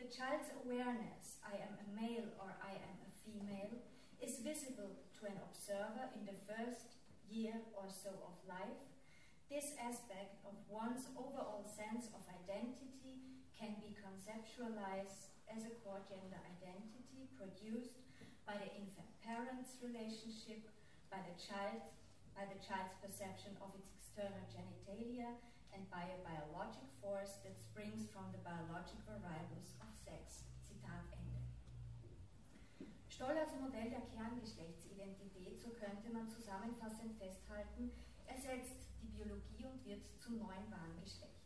The 0.00 0.08
child's 0.08 0.48
awareness, 0.64 1.36
I 1.44 1.60
am 1.60 1.76
a 1.76 1.86
male 1.92 2.32
or 2.40 2.56
I 2.64 2.80
am 2.80 2.96
a 3.04 3.12
female, 3.12 3.76
is 4.24 4.40
visible 4.40 5.04
to 5.20 5.26
an 5.26 5.36
observer 5.44 6.08
in 6.16 6.24
the 6.24 6.38
first 6.48 6.96
year 7.28 7.60
or 7.76 7.92
so 7.92 8.08
of 8.24 8.40
life 8.48 8.95
This 9.46 9.78
aspect 9.78 10.42
of 10.42 10.58
one's 10.66 11.06
overall 11.14 11.62
sense 11.62 12.10
of 12.10 12.26
identity 12.26 13.22
can 13.54 13.78
be 13.78 13.94
conceptualized 13.94 15.30
as 15.46 15.62
a 15.62 15.72
core 15.86 16.02
gender 16.02 16.42
identity 16.42 17.30
produced 17.38 17.94
by 18.42 18.58
the 18.58 18.66
infant-parent's 18.74 19.78
relationship, 19.78 20.66
by 21.14 21.22
the 21.22 21.38
child, 21.38 21.78
by 22.34 22.50
the 22.50 22.58
child's 22.58 22.98
perception 22.98 23.54
of 23.62 23.70
its 23.78 23.86
external 23.94 24.42
genitalia, 24.50 25.38
and 25.70 25.86
by 25.94 26.02
a 26.10 26.18
biologic 26.26 26.90
force 26.98 27.38
that 27.46 27.54
springs 27.54 28.10
from 28.10 28.26
the 28.34 28.42
biologic 28.42 28.98
variables 29.06 29.78
of 29.78 29.94
sex. 29.94 30.42
Zitat 30.66 31.06
Ende. 31.14 31.46
Stoll 33.06 33.38
als 33.38 33.54
Modell 33.62 33.94
der 33.94 34.10
Kerngeschlechtsidentität, 34.10 35.62
so 35.62 35.70
könnte 35.70 36.10
man 36.10 36.26
zusammenfassend 36.26 37.14
festhalten, 37.14 37.94
ersetzt 38.26 38.85
Biologie 39.16 39.64
und 39.64 39.84
wird 39.86 40.04
zum 40.20 40.36
neuen 40.36 40.70
Wahngeschlecht. 40.70 41.40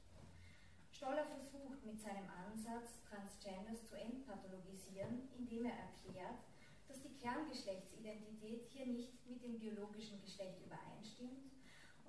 Stoller 0.91 1.25
versucht 1.25 1.87
mit 1.87 2.01
seinem 2.01 2.29
Ansatz, 2.29 3.01
Transgenders 3.09 3.87
zu 3.87 3.95
entpathologisieren, 3.95 5.31
indem 5.39 5.67
er 5.67 5.79
erklärt, 5.79 6.43
dass 6.89 7.01
die 7.01 7.15
Kerngeschlechtsidentität 7.15 8.67
hier 8.69 8.87
nicht 8.87 9.25
mit 9.27 9.43
dem 9.43 9.59
biologischen 9.59 10.21
Geschlecht 10.21 10.59
übereinstimmt 10.67 11.53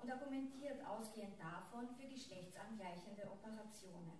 und 0.02 0.10
argumentiert 0.10 0.84
ausgehend 0.84 1.38
davon 1.38 1.88
für 1.94 2.08
geschlechtsangleichende 2.08 3.30
Operationen. 3.30 4.18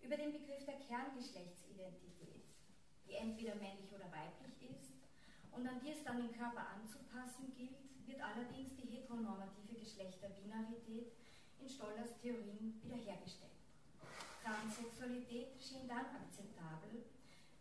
Über 0.00 0.16
den 0.16 0.32
Begriff 0.32 0.64
der 0.64 0.78
Kerngeschlechtsidentität, 0.78 2.46
die 3.04 3.14
entweder 3.14 3.56
männlich 3.56 3.92
oder 3.92 4.06
weiblich 4.12 4.70
ist 4.70 4.94
und 5.50 5.66
an 5.66 5.80
die 5.80 5.90
es 5.90 6.04
dann 6.04 6.22
den 6.22 6.32
Körper 6.32 6.68
anzupassen 6.68 7.52
gilt, 7.56 7.95
wird 8.06 8.20
allerdings 8.20 8.76
die 8.76 8.88
heteronormative 8.88 9.74
Geschlechterbinarität 9.74 11.12
in 11.60 11.68
Stollers 11.68 12.16
Theorien 12.20 12.80
wiederhergestellt. 12.82 13.52
Transsexualität 14.42 15.60
schien 15.60 15.88
dann 15.88 16.06
akzeptabel, 16.14 17.02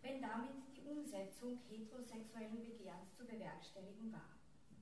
wenn 0.02 0.22
damit 0.22 0.62
die 0.70 0.86
Umsetzung 0.86 1.58
heterosexuellen 1.68 2.64
Begehrens 2.64 3.16
zu 3.18 3.26
bewerkstelligen 3.26 4.14
war. 4.14 4.38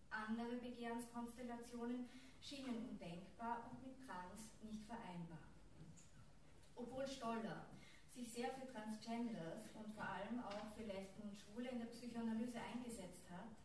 Andere 0.10 0.58
Begehrenskonstellationen 0.58 2.10
schienen 2.42 2.90
undenkbar 2.90 3.72
und 3.72 3.82
mit 3.82 3.96
Trans 4.06 4.52
nicht 4.62 4.84
vereinbar. 4.86 5.40
Obwohl 6.76 7.08
Stoller 7.08 7.68
sich 8.10 8.30
sehr 8.30 8.52
für 8.52 8.68
Transgenders 8.68 9.72
und 9.74 9.88
vor 9.96 10.04
allem 10.04 10.44
auch 10.44 10.76
für 10.76 10.84
Lesben 10.84 11.24
und 11.24 11.40
Schwule 11.40 11.70
in 11.70 11.80
der 11.80 11.88
Psychoanalyse 11.88 12.60
eingesetzt 12.60 13.24
hat, 13.32 13.63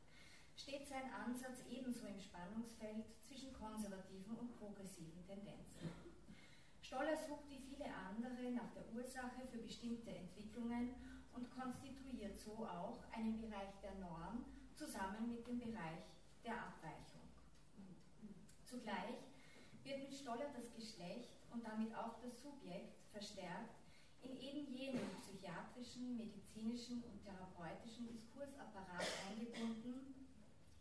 steht 0.69 0.87
sein 0.87 1.11
Ansatz 1.25 1.65
ebenso 1.71 2.05
im 2.05 2.21
Spannungsfeld 2.21 3.07
zwischen 3.25 3.55
konservativen 3.55 4.37
und 4.37 4.53
progressiven 4.59 5.25
Tendenzen. 5.25 5.89
Stoller 6.83 7.17
sucht 7.17 7.49
wie 7.49 7.59
viele 7.59 7.87
andere 7.89 8.53
nach 8.53 8.69
der 8.77 8.85
Ursache 8.93 9.49
für 9.51 9.65
bestimmte 9.65 10.11
Entwicklungen 10.11 10.93
und 11.33 11.51
konstituiert 11.57 12.39
so 12.39 12.53
auch 12.69 13.01
einen 13.17 13.41
Bereich 13.41 13.81
der 13.83 13.95
Norm 13.95 14.45
zusammen 14.75 15.31
mit 15.31 15.47
dem 15.49 15.59
Bereich 15.59 16.05
der 16.45 16.53
Abweichung. 16.53 17.25
Zugleich 18.67 19.25
wird 19.85 20.01
mit 20.01 20.15
Stoller 20.15 20.53
das 20.55 20.71
Geschlecht 20.75 21.33
und 21.51 21.65
damit 21.65 21.95
auch 21.97 22.21
das 22.21 22.43
Subjekt 22.43 22.93
verstärkt 23.11 23.73
in 24.21 24.37
eben 24.37 24.71
jenen 24.77 25.09
psychiatrischen, 25.17 26.19
medizinischen 26.19 27.03
und 27.05 27.25
therapeutischen 27.25 28.13
Diskursapparat 28.13 29.07
eingebunden, 29.31 30.18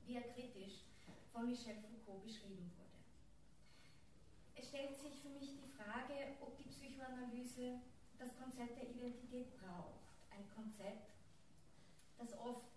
wie 0.08 0.16
er 0.16 0.24
kritisch 0.34 0.88
von 1.34 1.50
Michel 1.50 1.76
Foucault 1.76 2.24
beschrieben 2.24 2.72
wurde. 2.80 2.98
Es 4.56 4.70
stellt 4.70 4.96
sich 4.96 5.20
für 5.20 5.30
mich 5.30 5.52
die 5.60 5.70
Frage, 5.76 6.38
ob 6.40 6.58
die 6.58 6.70
Psychoanalyse 6.70 7.82
das 8.18 8.36
Konzept 8.40 8.78
der 8.78 8.90
Identität 8.90 9.52
braucht. 9.60 10.00
Ein 10.32 10.48
Konzept, 10.56 11.12
das 12.18 12.34
oft 12.40 12.72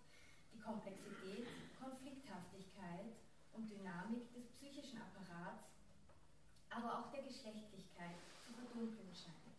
die 0.53 0.59
Komplexität, 0.59 1.47
Konflikthaftigkeit 1.79 3.15
und 3.53 3.71
Dynamik 3.71 4.31
des 4.33 4.45
psychischen 4.51 4.99
Apparats, 5.01 5.71
aber 6.69 6.99
auch 6.99 7.11
der 7.11 7.23
Geschlechtlichkeit 7.23 8.19
zu 8.45 8.53
verdunkeln 8.53 9.09
scheint. 9.15 9.55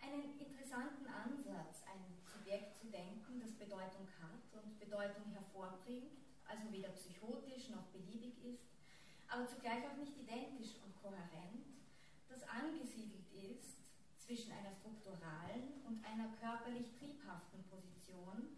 Einen 0.00 0.38
interessanten 0.38 1.06
Ansatz, 1.06 1.82
ein 1.90 2.04
Subjekt 2.24 2.76
zu 2.76 2.86
denken, 2.86 3.40
das 3.40 3.52
Bedeutung 3.52 4.06
hat 4.20 4.62
und 4.62 4.78
Bedeutung 4.94 5.26
hervorbringt, 5.32 6.22
also 6.46 6.70
weder 6.70 6.90
psychotisch 6.90 7.68
noch 7.70 7.82
beliebig 7.90 8.38
ist, 8.44 8.62
aber 9.26 9.44
zugleich 9.44 9.82
auch 9.90 9.96
nicht 9.96 10.16
identisch 10.16 10.78
und 10.86 10.94
kohärent, 11.02 11.66
das 12.28 12.46
angesiedelt 12.46 13.26
ist 13.34 13.82
zwischen 14.16 14.52
einer 14.52 14.70
strukturalen 14.70 15.82
und 15.88 15.98
einer 16.06 16.30
körperlich 16.38 16.94
triebhaften 16.94 17.64
Position, 17.64 18.54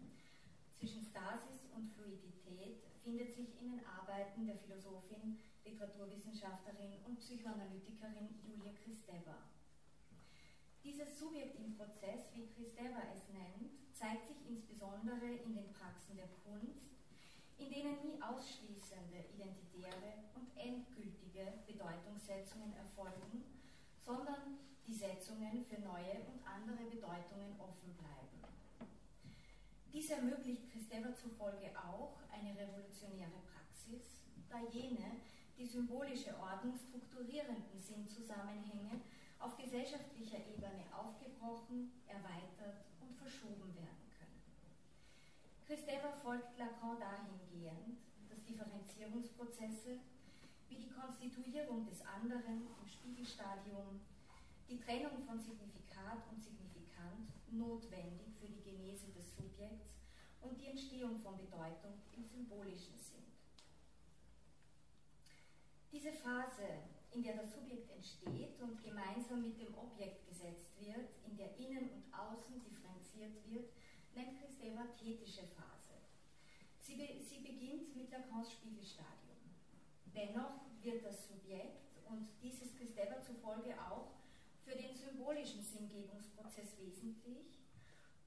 zwischen 0.75 1.01
Stasis 1.01 1.65
und 1.73 1.89
Fluidität 1.89 2.85
findet 3.03 3.33
sich 3.33 3.59
in 3.59 3.71
den 3.71 3.85
Arbeiten 3.87 4.45
der 4.45 4.57
Philosophin, 4.57 5.39
Literaturwissenschaftlerin 5.65 7.01
und 7.05 7.17
Psychoanalytikerin 7.17 8.37
Julia 8.45 8.73
Kristeva. 8.83 9.41
Dieses 10.83 11.17
Subjekt 11.17 11.57
im 11.57 11.75
Prozess, 11.75 12.29
wie 12.35 12.45
Kristeva 12.45 13.01
es 13.11 13.27
nennt, 13.33 13.86
zeigt 13.97 14.27
sich 14.27 14.37
insbesondere 14.47 15.25
in 15.25 15.55
den 15.55 15.73
Praxen 15.73 16.15
der 16.15 16.29
Kunst, 16.45 16.93
in 17.57 17.69
denen 17.71 17.97
nie 18.05 18.21
ausschließende 18.21 19.25
identitäre 19.33 20.29
und 20.35 20.53
endgültige 20.55 21.65
Bedeutungssetzungen 21.65 22.73
erfolgen, 22.77 23.43
sondern 23.97 24.61
die 24.85 24.93
Setzungen 24.93 25.65
für 25.65 25.81
neue 25.81 26.21
und 26.29 26.45
andere 26.45 26.85
Bedeutungen 26.85 27.59
offen 27.59 27.97
bleiben. 27.97 28.37
Dies 29.91 30.11
ermöglicht 30.11 30.69
Christeva 30.71 31.13
zufolge 31.15 31.73
auch 31.75 32.21
eine 32.31 32.53
revolutionäre 32.53 33.41
Praxis, 33.49 34.21
da 34.47 34.61
jene 34.71 35.17
die 35.57 35.65
symbolische 35.65 36.37
Ordnung 36.39 36.77
strukturierenden 36.77 37.81
Sinnzusammenhänge 37.81 39.01
auf 39.39 39.57
gesellschaftlicher 39.57 40.37
Ebene 40.37 40.85
aufgebrochen, 40.93 41.91
erweitert 42.07 42.85
verschoben 43.27 43.75
werden 43.75 44.07
können. 44.17 44.41
Christeva 45.65 46.13
folgt 46.23 46.57
Lacan 46.57 46.97
dahingehend, 46.97 47.99
dass 48.29 48.43
Differenzierungsprozesse 48.45 49.99
wie 50.69 50.77
die 50.77 50.89
Konstituierung 50.89 51.85
des 51.85 52.01
anderen 52.05 52.67
im 52.79 52.87
Spiegelstadium, 52.87 53.99
die 54.69 54.79
Trennung 54.79 55.19
von 55.25 55.39
Signifikat 55.39 56.23
und 56.31 56.41
Signifikant 56.41 57.27
notwendig 57.51 58.33
für 58.39 58.47
die 58.47 58.63
Genese 58.63 59.11
des 59.11 59.35
Subjekts 59.35 59.91
und 60.41 60.59
die 60.61 60.67
Entstehung 60.67 61.19
von 61.19 61.37
Bedeutung 61.37 61.99
im 62.15 62.23
symbolischen 62.23 62.97
Sinn. 62.97 63.25
Diese 65.91 66.13
Phase, 66.13 66.63
in 67.11 67.23
der 67.23 67.35
das 67.37 67.53
Subjekt 67.53 67.89
entsteht 67.91 68.59
und 68.61 68.83
gemeinsam 68.83 69.41
mit 69.41 69.59
dem 69.59 69.73
Objekt 69.77 70.27
gesetzt 70.27 70.71
wird, 70.79 71.09
in 71.25 71.37
der 71.37 71.57
Innen 71.57 71.89
und 71.89 72.13
Außen 72.13 72.61
differenziert 72.61 73.33
wird, 73.49 73.71
nennt 74.15 74.39
Christeva 74.39 74.85
thetische 74.99 75.43
Phase. 75.55 75.95
Sie, 76.79 76.95
be 76.95 77.07
sie 77.21 77.39
beginnt 77.39 77.95
mit 77.95 78.11
Lacans 78.11 78.51
Spiegelstadium. 78.51 79.37
Dennoch 80.13 80.61
wird 80.81 81.05
das 81.05 81.27
Subjekt, 81.27 81.87
und 82.09 82.27
dies 82.41 82.61
ist 82.61 82.77
Christeva 82.77 83.21
zufolge 83.21 83.75
auch 83.81 84.13
für 84.63 84.75
den 84.75 84.95
symbolischen 84.95 85.61
Sinngebungsprozess 85.61 86.77
wesentlich, 86.79 87.59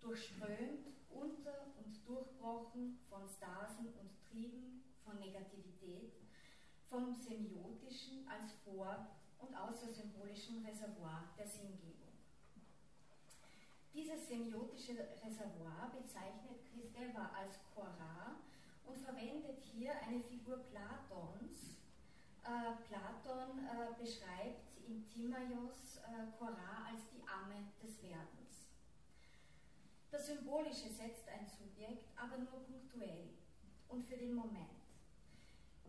durchströmt, 0.01 0.87
unter- 1.11 1.67
und 1.79 2.07
durchbrochen 2.07 2.99
von 3.09 3.29
Stasen 3.29 3.87
und 4.01 4.11
Trieben, 4.29 4.83
von 5.05 5.19
Negativität, 5.19 6.13
vom 6.91 7.15
semiotischen 7.15 8.29
als 8.29 8.53
vor- 8.65 9.07
und 9.39 9.55
außersymbolischen 9.55 10.67
Reservoir 10.67 11.31
der 11.39 11.47
Sinngebung. 11.47 12.11
Dieses 13.95 14.29
semiotische 14.29 14.95
Reservoir 15.25 15.93
bezeichnet 15.97 16.59
Christeva 16.67 17.31
als 17.35 17.59
Chora 17.73 18.37
und 18.85 18.99
verwendet 18.99 19.63
hier 19.73 19.93
eine 20.03 20.21
Figur 20.21 20.59
Platons. 20.71 21.77
Äh, 22.43 22.73
Platon 22.89 23.59
äh, 23.65 24.01
beschreibt 24.01 24.77
in 24.87 25.07
Timaios 25.07 25.99
äh, 25.99 26.27
Chora 26.39 26.87
als 26.91 27.03
die 27.13 27.23
Amme 27.29 27.67
des 27.83 28.03
Werdens. 28.03 28.67
Das 30.11 30.27
Symbolische 30.27 30.89
setzt 30.89 31.29
ein 31.29 31.47
Subjekt 31.47 32.09
aber 32.17 32.39
nur 32.39 32.61
punktuell 32.65 33.29
und 33.89 34.05
für 34.05 34.17
den 34.17 34.35
Moment. 34.35 34.80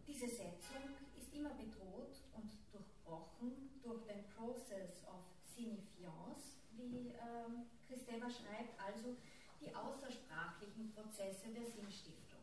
Diese 0.07 0.27
Setzung 0.27 0.95
ist 1.17 1.33
immer 1.33 1.51
bedroht 1.51 2.21
und 2.33 2.51
durchbrochen 2.71 3.79
durch 3.83 4.03
den 4.05 4.23
Process 4.35 5.03
of 5.07 5.21
Signifiance, 5.43 6.57
wie 6.71 7.09
ähm, 7.09 7.67
Christeva 7.87 8.29
schreibt, 8.29 8.79
also 8.79 9.15
die 9.59 9.73
außersprachlichen 9.73 10.91
Prozesse 10.93 11.49
der 11.53 11.65
Sinnstiftung. 11.65 12.41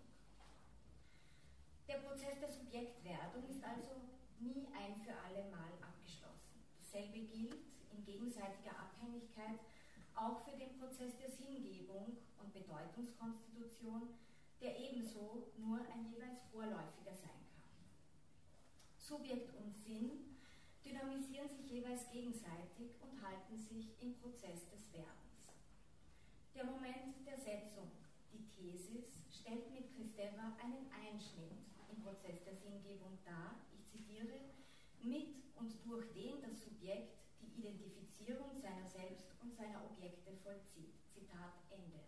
Der 1.89 1.99
Prozess 1.99 2.39
der 2.39 2.49
Subjektwerdung 2.49 3.49
ist 3.49 3.65
also 3.65 3.97
nie 4.39 4.69
ein 4.77 5.01
für 5.01 5.17
alle 5.25 5.51
Mal 5.51 5.73
abgeschlossen. 5.81 6.63
Dasselbe 6.79 7.19
gilt 7.27 7.57
in 7.91 8.05
gegenseitiger 8.05 8.79
Abhängigkeit 8.79 9.59
auch 10.15 10.45
für 10.45 10.57
den 10.57 10.79
Prozess 10.79 11.17
der 11.19 11.31
Sinngebung 11.31 12.19
und 12.39 12.53
Bedeutungskonstitution, 12.53 14.15
der 14.61 14.79
ebenso 14.79 15.53
nur 15.57 15.79
ein 15.93 16.11
jeweils 16.13 16.43
vorläufiger 16.53 17.15
sein. 17.15 17.38
Subjekt 19.09 19.57
und 19.57 19.73
Sinn 19.73 20.37
dynamisieren 20.85 21.49
sich 21.49 21.71
jeweils 21.71 22.11
gegenseitig 22.13 22.93
und 23.01 23.17
halten 23.25 23.57
sich 23.57 23.97
im 24.03 24.13
Prozess 24.21 24.69
des 24.69 24.93
Werdens. 24.93 25.49
Der 26.55 26.65
Moment 26.65 27.17
der 27.25 27.39
Setzung, 27.41 27.89
die 28.35 28.45
Thesis, 28.53 29.17
stellt 29.33 29.73
mit 29.73 29.97
Christeva 29.97 30.53
einen 30.61 30.93
Einschnitt 30.93 31.57
im 31.89 32.03
Prozess 32.05 32.45
der 32.45 32.57
Sinngebung 32.61 33.17
dar, 33.25 33.57
ich 33.73 33.89
zitiere, 33.89 34.53
mit 35.01 35.41
und 35.57 35.73
durch 35.89 36.13
den 36.13 36.43
das 36.43 36.61
Subjekt 36.61 37.17
die 37.41 37.65
Identifizierung 37.65 38.53
seiner 38.61 38.91
selbst 38.93 39.33
und 39.41 39.55
seiner 39.55 39.89
Objekte 39.89 40.37
vollzieht. 40.45 40.93
Zitat 41.09 41.57
Ende. 41.71 42.05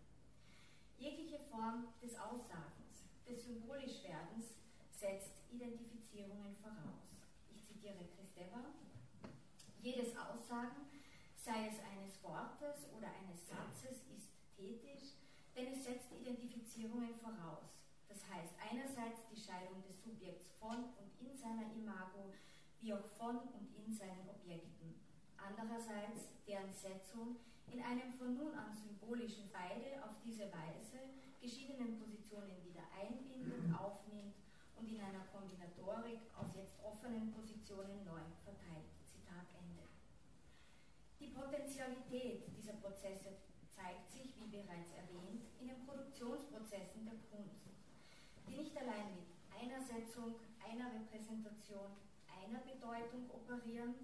Jegliche 0.98 1.40
Form 1.48 1.94
des 2.02 2.14
Aussagens, 2.18 3.08
des 3.26 3.42
Symbolischwerdens 3.46 4.59
setzt 5.00 5.32
Identifizierungen 5.50 6.54
voraus. 6.60 7.08
Ich 7.48 7.64
zitiere 7.64 8.04
Christeva. 8.12 8.68
Jedes 9.80 10.12
Aussagen, 10.14 10.92
sei 11.36 11.68
es 11.72 11.80
eines 11.80 12.22
Wortes 12.22 12.84
oder 12.92 13.08
eines 13.08 13.48
Satzes, 13.48 14.04
ist 14.12 14.28
tätig, 14.54 15.16
denn 15.56 15.72
es 15.72 15.84
setzt 15.84 16.12
Identifizierungen 16.12 17.14
voraus. 17.16 17.80
Das 18.10 18.28
heißt 18.28 18.52
einerseits 18.60 19.24
die 19.32 19.40
Scheidung 19.40 19.82
des 19.88 20.04
Subjekts 20.04 20.52
von 20.60 20.92
und 21.00 21.16
in 21.18 21.34
seiner 21.34 21.72
Imago, 21.72 22.34
wie 22.82 22.92
auch 22.92 23.06
von 23.16 23.38
und 23.56 23.72
in 23.74 23.90
seinen 23.94 24.28
Objekten. 24.28 25.00
Andererseits 25.38 26.28
deren 26.46 26.74
Setzung 26.74 27.36
in 27.72 27.80
einem 27.80 28.12
von 28.12 28.36
nun 28.36 28.52
an 28.52 28.74
symbolischen 28.74 29.48
beide 29.50 30.04
auf 30.04 30.20
diese 30.22 30.52
Weise 30.52 31.08
geschiedenen 31.40 31.98
Positionen 31.98 32.62
wieder 32.66 32.84
einbindet, 33.00 33.74
aufnimmt 33.74 34.34
und 34.80 34.88
in 34.88 35.00
einer 35.00 35.28
Kombinatorik 35.28 36.24
aus 36.32 36.56
jetzt 36.56 36.80
offenen 36.80 37.30
Positionen 37.36 38.00
neu 38.08 38.24
verteilt. 38.40 38.88
Zitat 39.04 39.44
Ende. 39.52 39.84
Die 41.20 41.28
Potentialität 41.36 42.48
dieser 42.56 42.80
Prozesse 42.80 43.36
zeigt 43.68 44.08
sich, 44.08 44.32
wie 44.40 44.48
bereits 44.48 44.88
erwähnt, 44.96 45.44
in 45.60 45.68
den 45.68 45.84
Produktionsprozessen 45.84 47.04
der 47.04 47.20
Kunst, 47.28 47.68
die 48.48 48.56
nicht 48.56 48.72
allein 48.72 49.20
mit 49.20 49.28
einer 49.52 49.84
Setzung, 49.84 50.40
einer 50.64 50.88
Repräsentation, 50.96 51.92
einer 52.24 52.64
Bedeutung 52.64 53.28
operieren, 53.36 53.94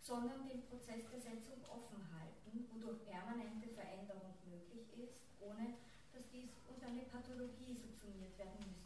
sondern 0.00 0.48
den 0.48 0.64
Prozess 0.64 1.04
der 1.12 1.20
Setzung 1.20 1.60
offen 1.68 2.08
halten, 2.08 2.64
wodurch 2.72 3.04
permanente 3.04 3.68
Veränderung 3.68 4.32
möglich 4.48 4.88
ist, 4.96 5.20
ohne 5.44 5.76
dass 6.16 6.24
dies 6.32 6.56
unter 6.66 6.88
eine 6.88 7.04
Pathologie 7.04 7.76
subsumiert 7.76 8.36
werden 8.38 8.58
müsste. 8.64 8.81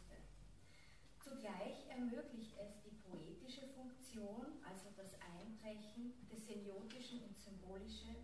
Zugleich 1.27 1.83
ermöglicht 1.89 2.55
es 2.55 2.79
die 2.87 2.95
poetische 3.03 3.67
Funktion, 3.75 4.63
also 4.63 4.87
das 4.95 5.11
Einbrechen 5.19 6.15
des 6.31 6.47
Semiotischen 6.47 7.21
ins 7.27 7.43
Symbolische, 7.43 8.15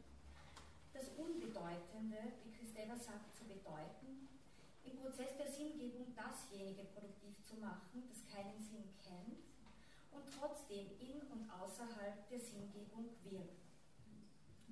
das 0.94 1.10
Unbedeutende, 1.18 2.32
wie 2.44 2.52
Christella 2.52 2.96
sagt, 2.96 3.36
zu 3.36 3.44
bedeuten, 3.44 4.30
im 4.86 4.96
Prozess 4.96 5.36
der 5.38 5.52
Sinngebung 5.52 6.16
dasjenige 6.16 6.86
produktiv 6.96 7.44
zu 7.44 7.58
machen, 7.58 8.08
das 8.08 8.24
keinen 8.32 8.60
Sinn 8.62 8.88
kennt 9.04 9.44
und 10.12 10.24
trotzdem 10.40 10.88
in 11.00 11.20
und 11.28 11.50
außerhalb 11.52 12.30
der 12.30 12.40
Sinngebung 12.40 13.10
wirkt. 13.24 13.68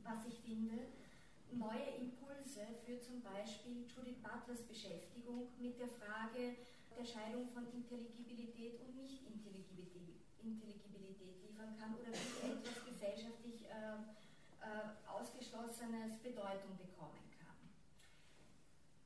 Was 0.04 0.26
ich 0.26 0.40
finde, 0.40 0.88
neue 1.52 2.00
Impulse 2.00 2.64
für 2.86 2.98
zum 3.02 3.22
Beispiel 3.22 3.86
Judith 3.88 4.24
Butlers 4.24 4.64
Beschäftigung 4.64 5.50
mit 5.60 5.78
der 5.80 5.90
Frage 5.90 6.56
der 6.98 7.06
Scheidung 7.06 7.48
von 7.50 7.72
Intelligibilität 7.72 8.82
und 8.82 8.96
Nicht-Intelligibilität 8.96 11.44
liefern 11.44 11.78
kann 11.80 11.96
oder 11.96 12.12
wie 12.12 12.52
etwas 12.52 12.86
gesellschaftlich 12.86 13.66
äh, 13.66 13.98
äh, 14.62 14.94
Ausgeschlossenes 15.08 16.20
Bedeutung 16.22 16.78
bekommen 16.78 17.32
kann. 17.40 17.58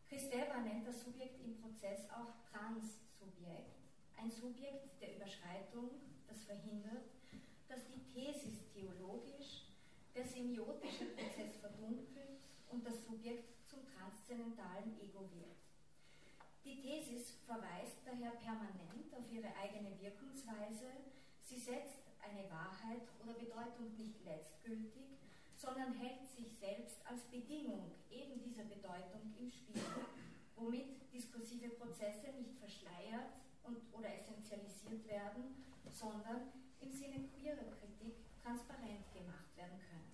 Christeva 0.08 0.60
nennt 0.62 0.88
das 0.88 1.04
Subjekt 1.04 1.39
im 1.43 1.60
Prozess 1.62 2.10
auch 2.12 2.34
Transsubjekt, 2.52 3.80
ein 4.17 4.32
Subjekt 4.32 5.02
der 5.02 5.15
Überschreitung, 5.15 5.89
das 6.28 6.43
verhindert, 6.43 7.06
dass 7.67 7.88
die 7.88 8.04
Thesis 8.13 8.60
theologisch, 8.74 9.65
der 10.15 10.26
semiotische 10.26 11.06
Prozess 11.06 11.56
verdunkelt 11.60 12.39
und 12.69 12.86
das 12.86 13.04
Subjekt 13.06 13.67
zum 13.67 13.80
transzendentalen 13.86 15.00
Ego 15.02 15.30
wird. 15.34 15.64
Die 16.65 16.82
Thesis 16.82 17.38
verweist 17.45 18.01
daher 18.04 18.32
permanent 18.41 19.13
auf 19.13 19.32
ihre 19.32 19.56
eigene 19.56 19.93
Wirkungsweise, 20.01 20.89
sie 21.39 21.60
setzt 21.60 22.01
eine 22.19 22.49
Wahrheit 22.49 23.06
oder 23.23 23.34
Bedeutung 23.34 23.95
nicht 23.95 24.25
letztgültig, 24.25 25.19
sondern 25.54 25.93
hält 25.93 26.25
sich 26.28 26.58
selbst 26.58 27.06
als 27.06 27.21
Bedingung 27.25 27.91
eben 28.10 28.41
dieser 28.41 28.63
Bedeutung 28.63 29.21
im 29.39 29.51
Spiel, 29.51 29.80
womit 30.56 31.13
diskursive 31.13 31.69
Prozesse 31.69 32.34
nicht 32.34 32.58
verschleiert 32.58 33.30
und, 33.63 33.78
oder 33.93 34.12
essentialisiert 34.12 35.08
werden, 35.08 35.63
sondern 35.91 36.49
im 36.82 36.91
Sinne 36.91 37.30
queerer 37.30 37.69
Kritik 37.78 38.25
transparent 38.41 39.13
gemacht 39.13 39.56
werden 39.56 39.80
können. 39.80 40.12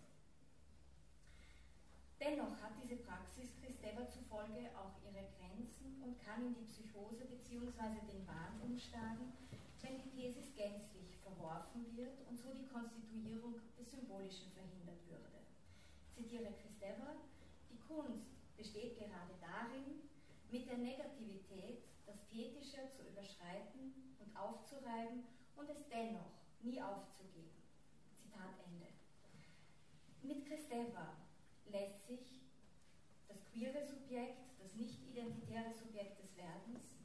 Dennoch 2.19 2.61
hat 2.61 2.73
diese 2.83 2.97
Praxis 2.97 3.49
Christeva 3.81 4.07
zufolge 4.07 4.69
auch 4.77 4.93
ihre 5.01 5.25
Grenzen 5.41 5.97
und 6.05 6.21
kann 6.21 6.45
in 6.45 6.53
die 6.53 6.69
Psychose 6.69 7.25
bzw. 7.25 7.97
den 8.05 8.27
Wahn 8.27 8.61
umschlagen, 8.61 9.33
wenn 9.81 9.97
die 9.97 10.11
Thesis 10.11 10.53
gänzlich 10.53 11.17
verworfen 11.23 11.89
wird 11.97 12.13
und 12.29 12.37
so 12.37 12.53
die 12.53 12.67
Konstituierung 12.67 13.55
des 13.79 13.89
Symbolischen 13.89 14.51
verhindert 14.53 15.01
würde. 15.09 15.41
Zitiere 16.13 16.53
Christeva, 16.61 17.25
die 17.71 17.79
Kunst 17.89 18.29
besteht 18.55 18.99
gerade 18.99 19.33
darin, 19.41 20.05
mit 20.51 20.69
der 20.69 20.77
Negativität 20.77 21.81
das 22.05 22.21
Tätische 22.29 22.85
zu 22.93 23.01
überschreiten 23.09 24.13
und 24.19 24.37
aufzureiben 24.37 25.23
und 25.55 25.67
es 25.71 25.89
dennoch 25.89 26.37
nie 26.61 26.79
aufzugeben. 26.79 27.65
Zitat 28.13 28.61
Ende. 28.69 28.93
Mit 30.21 30.45
Christeva 30.45 31.17
lässt 31.65 32.05
sich 32.05 32.30
queere 33.51 33.83
Subjekt, 33.83 34.47
das 34.59 34.73
nicht-identitäre 34.75 35.73
Subjekt 35.73 36.23
des 36.23 36.35
Werdens, 36.37 36.95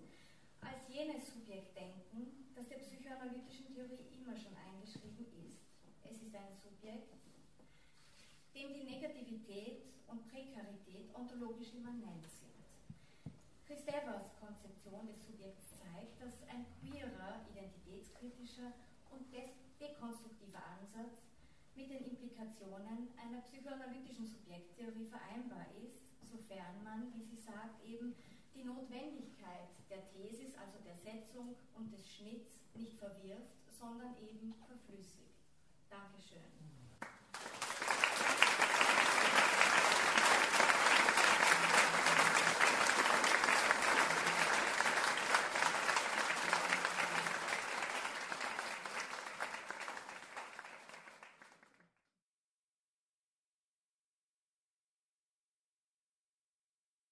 als 0.60 0.88
jenes 0.88 1.26
Subjekt 1.26 1.76
denken, 1.76 2.50
das 2.54 2.68
der 2.68 2.78
psychoanalytischen 2.78 3.66
Theorie 3.66 4.06
immer 4.14 4.36
schon 4.36 4.54
eingeschrieben 4.54 5.26
ist. 5.42 5.58
Es 6.04 6.22
ist 6.22 6.34
ein 6.34 6.54
Subjekt, 6.62 7.14
dem 8.54 8.72
die 8.72 8.84
Negativität 8.84 9.82
und 10.06 10.26
Prekarität 10.30 11.12
ontologisch 11.14 11.74
immanent 11.74 12.30
sind. 12.30 12.54
Christevas 13.66 14.30
Konzeption 14.38 15.06
des 15.06 15.26
Subjekts 15.26 15.74
zeigt, 15.82 16.22
dass 16.22 16.46
ein 16.48 16.64
queerer, 16.78 17.42
identitätskritischer 17.50 18.72
und 19.10 19.26
dekonstruktiver 19.80 20.62
Ansatz 20.78 21.18
mit 21.74 21.90
den 21.90 22.04
Implikationen 22.06 23.10
einer 23.18 23.42
psychoanalytischen 23.42 24.26
Subjekttheorie 24.26 25.06
vereinbar 25.10 25.66
ist, 25.82 26.05
sofern 26.36 26.82
man, 26.84 27.12
wie 27.14 27.24
sie 27.24 27.40
sagt, 27.40 27.82
eben 27.84 28.14
die 28.54 28.64
Notwendigkeit 28.64 29.68
der 29.88 30.06
Thesis, 30.08 30.54
also 30.56 30.78
der 30.84 30.96
Setzung 30.96 31.56
und 31.74 31.92
des 31.92 32.06
Schnitts, 32.08 32.58
nicht 32.74 32.98
verwirft, 32.98 33.56
sondern 33.80 34.14
eben 34.18 34.54
verflüssigt. 34.66 35.32
Dankeschön. 35.88 36.75